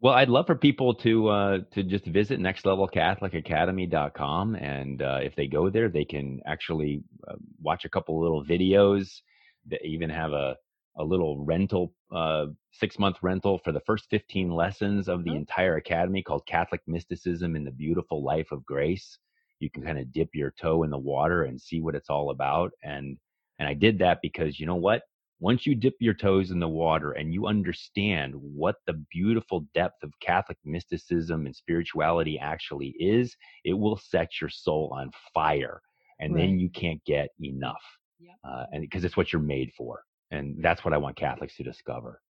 Well, 0.00 0.14
I'd 0.14 0.28
love 0.28 0.46
for 0.46 0.54
people 0.54 0.94
to 0.96 1.28
uh, 1.28 1.58
to 1.72 1.82
just 1.82 2.04
visit 2.06 2.38
nextlevelcatholicacademy.com, 2.38 4.54
and 4.56 5.00
uh, 5.02 5.18
if 5.22 5.34
they 5.34 5.46
go 5.46 5.70
there, 5.70 5.88
they 5.88 6.04
can 6.04 6.40
actually 6.46 7.02
uh, 7.26 7.36
watch 7.60 7.84
a 7.84 7.88
couple 7.88 8.20
little 8.20 8.44
videos. 8.44 9.22
They 9.64 9.80
even 9.82 10.10
have 10.10 10.32
a 10.32 10.56
a 10.98 11.04
little 11.04 11.44
rental, 11.44 11.92
uh, 12.14 12.46
six 12.72 12.98
month 12.98 13.16
rental 13.22 13.58
for 13.58 13.72
the 13.72 13.80
first 13.80 14.06
15 14.10 14.50
lessons 14.50 15.08
of 15.08 15.24
the 15.24 15.32
oh. 15.32 15.36
entire 15.36 15.76
academy 15.76 16.22
called 16.22 16.46
Catholic 16.46 16.80
Mysticism 16.86 17.54
in 17.54 17.64
the 17.64 17.70
Beautiful 17.70 18.24
Life 18.24 18.50
of 18.50 18.64
Grace 18.64 19.18
you 19.60 19.70
can 19.70 19.82
kind 19.82 19.98
of 19.98 20.12
dip 20.12 20.28
your 20.34 20.52
toe 20.60 20.82
in 20.82 20.90
the 20.90 20.98
water 20.98 21.44
and 21.44 21.60
see 21.60 21.80
what 21.80 21.94
it's 21.94 22.10
all 22.10 22.30
about 22.30 22.72
and 22.82 23.16
and 23.58 23.68
I 23.68 23.74
did 23.74 23.98
that 24.00 24.18
because 24.22 24.60
you 24.60 24.66
know 24.66 24.74
what 24.76 25.02
once 25.38 25.66
you 25.66 25.74
dip 25.74 25.94
your 26.00 26.14
toes 26.14 26.50
in 26.50 26.58
the 26.60 26.68
water 26.68 27.12
and 27.12 27.34
you 27.34 27.46
understand 27.46 28.34
what 28.34 28.76
the 28.86 28.94
beautiful 29.12 29.66
depth 29.74 30.02
of 30.02 30.10
Catholic 30.20 30.56
mysticism 30.64 31.44
and 31.46 31.54
spirituality 31.54 32.38
actually 32.38 32.94
is, 32.98 33.36
it 33.64 33.74
will 33.74 33.98
set 33.98 34.40
your 34.40 34.48
soul 34.48 34.90
on 34.94 35.10
fire. 35.34 35.82
And 36.20 36.34
Right. 36.34 36.40
then 36.40 36.58
you 36.58 36.70
can't 36.70 37.04
get 37.04 37.28
enough. 37.42 37.82
Yep. 38.18 38.36
Uh, 38.44 38.64
and 38.72 38.80
because 38.80 39.04
it's 39.04 39.16
what 39.16 39.32
you're 39.32 39.42
made 39.42 39.72
for. 39.76 40.02
And 40.30 40.56
that's 40.62 40.84
what 40.84 40.94
I 40.94 40.98
want 40.98 41.16
Catholics 41.16 41.56
to 41.56 41.62
discover. 41.62 42.22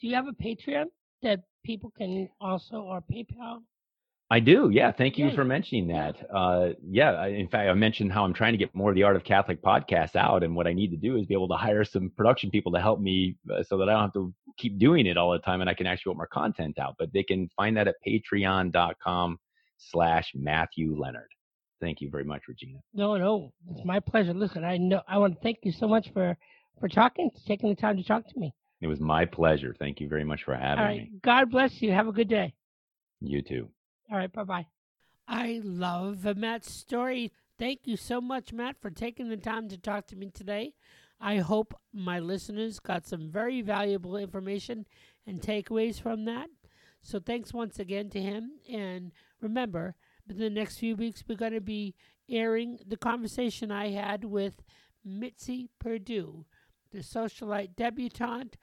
Do 0.00 0.08
you 0.08 0.14
have 0.16 0.26
a 0.26 0.32
Patreon 0.32 0.86
that 1.22 1.40
people 1.64 1.90
can 1.96 2.28
also 2.40 2.80
or 2.82 3.00
PayPal? 3.00 3.62
I 4.32 4.38
do. 4.38 4.70
Yeah. 4.72 4.92
Thank 4.92 5.18
you 5.18 5.32
for 5.32 5.44
mentioning 5.44 5.88
that. 5.88 6.16
Uh, 6.32 6.70
yeah. 6.88 7.12
I, 7.12 7.28
in 7.28 7.48
fact, 7.48 7.68
I 7.68 7.74
mentioned 7.74 8.12
how 8.12 8.24
I'm 8.24 8.32
trying 8.32 8.52
to 8.52 8.58
get 8.58 8.72
more 8.76 8.90
of 8.90 8.94
the 8.94 9.02
Art 9.02 9.16
of 9.16 9.24
Catholic 9.24 9.60
podcasts 9.60 10.14
out. 10.14 10.44
And 10.44 10.54
what 10.54 10.68
I 10.68 10.72
need 10.72 10.92
to 10.92 10.96
do 10.96 11.16
is 11.16 11.26
be 11.26 11.34
able 11.34 11.48
to 11.48 11.56
hire 11.56 11.82
some 11.82 12.12
production 12.16 12.48
people 12.48 12.70
to 12.72 12.80
help 12.80 13.00
me 13.00 13.36
uh, 13.52 13.64
so 13.64 13.76
that 13.78 13.88
I 13.88 13.92
don't 13.92 14.02
have 14.02 14.12
to 14.12 14.32
keep 14.56 14.78
doing 14.78 15.06
it 15.06 15.16
all 15.16 15.32
the 15.32 15.40
time 15.40 15.60
and 15.60 15.68
I 15.68 15.74
can 15.74 15.88
actually 15.88 16.10
put 16.10 16.18
more 16.18 16.28
content 16.28 16.78
out. 16.78 16.94
But 16.96 17.12
they 17.12 17.24
can 17.24 17.50
find 17.56 17.76
that 17.76 17.88
at 17.88 17.96
patreon.com 18.06 19.38
slash 19.78 20.30
Matthew 20.36 20.96
Leonard. 20.96 21.30
Thank 21.80 22.00
you 22.00 22.08
very 22.08 22.24
much, 22.24 22.42
Regina. 22.46 22.78
No, 22.94 23.16
no, 23.16 23.52
it's 23.70 23.84
my 23.84 23.98
pleasure. 23.98 24.34
Listen, 24.34 24.64
I 24.64 24.76
know 24.76 25.00
I 25.08 25.18
want 25.18 25.34
to 25.34 25.40
thank 25.40 25.58
you 25.62 25.72
so 25.72 25.88
much 25.88 26.12
for 26.12 26.36
for 26.78 26.88
talking, 26.88 27.30
taking 27.46 27.68
the 27.70 27.74
time 27.74 27.96
to 27.96 28.04
talk 28.04 28.28
to 28.28 28.38
me. 28.38 28.54
It 28.80 28.86
was 28.86 29.00
my 29.00 29.24
pleasure. 29.24 29.74
Thank 29.78 30.00
you 30.00 30.08
very 30.08 30.24
much 30.24 30.44
for 30.44 30.54
having 30.54 30.78
All 30.78 30.84
right, 30.84 31.00
me. 31.00 31.20
God 31.22 31.50
bless 31.50 31.82
you. 31.82 31.90
Have 31.90 32.06
a 32.06 32.12
good 32.12 32.28
day. 32.28 32.54
You 33.20 33.42
too. 33.42 33.68
All 34.10 34.18
right, 34.18 34.32
bye 34.32 34.44
bye. 34.44 34.66
I 35.28 35.60
love 35.62 36.24
Matt's 36.36 36.72
story. 36.72 37.30
Thank 37.58 37.80
you 37.84 37.96
so 37.96 38.20
much, 38.20 38.52
Matt, 38.52 38.80
for 38.80 38.90
taking 38.90 39.28
the 39.28 39.36
time 39.36 39.68
to 39.68 39.78
talk 39.78 40.08
to 40.08 40.16
me 40.16 40.30
today. 40.30 40.74
I 41.20 41.36
hope 41.36 41.78
my 41.92 42.18
listeners 42.18 42.80
got 42.80 43.06
some 43.06 43.30
very 43.30 43.60
valuable 43.60 44.16
information 44.16 44.86
and 45.26 45.40
takeaways 45.40 46.00
from 46.00 46.24
that. 46.24 46.48
So 47.02 47.20
thanks 47.20 47.52
once 47.52 47.78
again 47.78 48.10
to 48.10 48.20
him. 48.20 48.52
And 48.68 49.12
remember, 49.40 49.94
in 50.28 50.38
the 50.38 50.50
next 50.50 50.78
few 50.78 50.96
weeks, 50.96 51.22
we're 51.28 51.36
going 51.36 51.52
to 51.52 51.60
be 51.60 51.94
airing 52.28 52.78
the 52.86 52.96
conversation 52.96 53.70
I 53.70 53.90
had 53.90 54.24
with 54.24 54.62
Mitzi 55.04 55.68
Perdue, 55.78 56.46
the 56.90 56.98
socialite 56.98 57.76
debutante, 57.76 58.56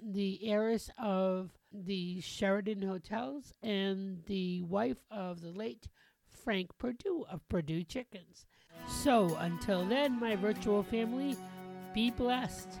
the 0.00 0.40
heiress 0.42 0.90
of 0.98 1.57
the 1.72 2.20
Sheraton 2.20 2.82
Hotels, 2.82 3.52
and 3.62 4.22
the 4.26 4.62
wife 4.62 5.04
of 5.10 5.40
the 5.40 5.50
late 5.50 5.88
Frank 6.44 6.70
Perdue 6.78 7.24
of 7.30 7.46
Perdue 7.48 7.84
Chickens. 7.84 8.46
So 8.86 9.36
until 9.38 9.84
then, 9.84 10.18
my 10.18 10.36
virtual 10.36 10.82
family, 10.82 11.36
be 11.92 12.10
blessed. 12.10 12.80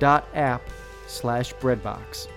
www.hollow.app 0.00 0.62
slash 1.06 1.54
breadbox. 1.54 2.28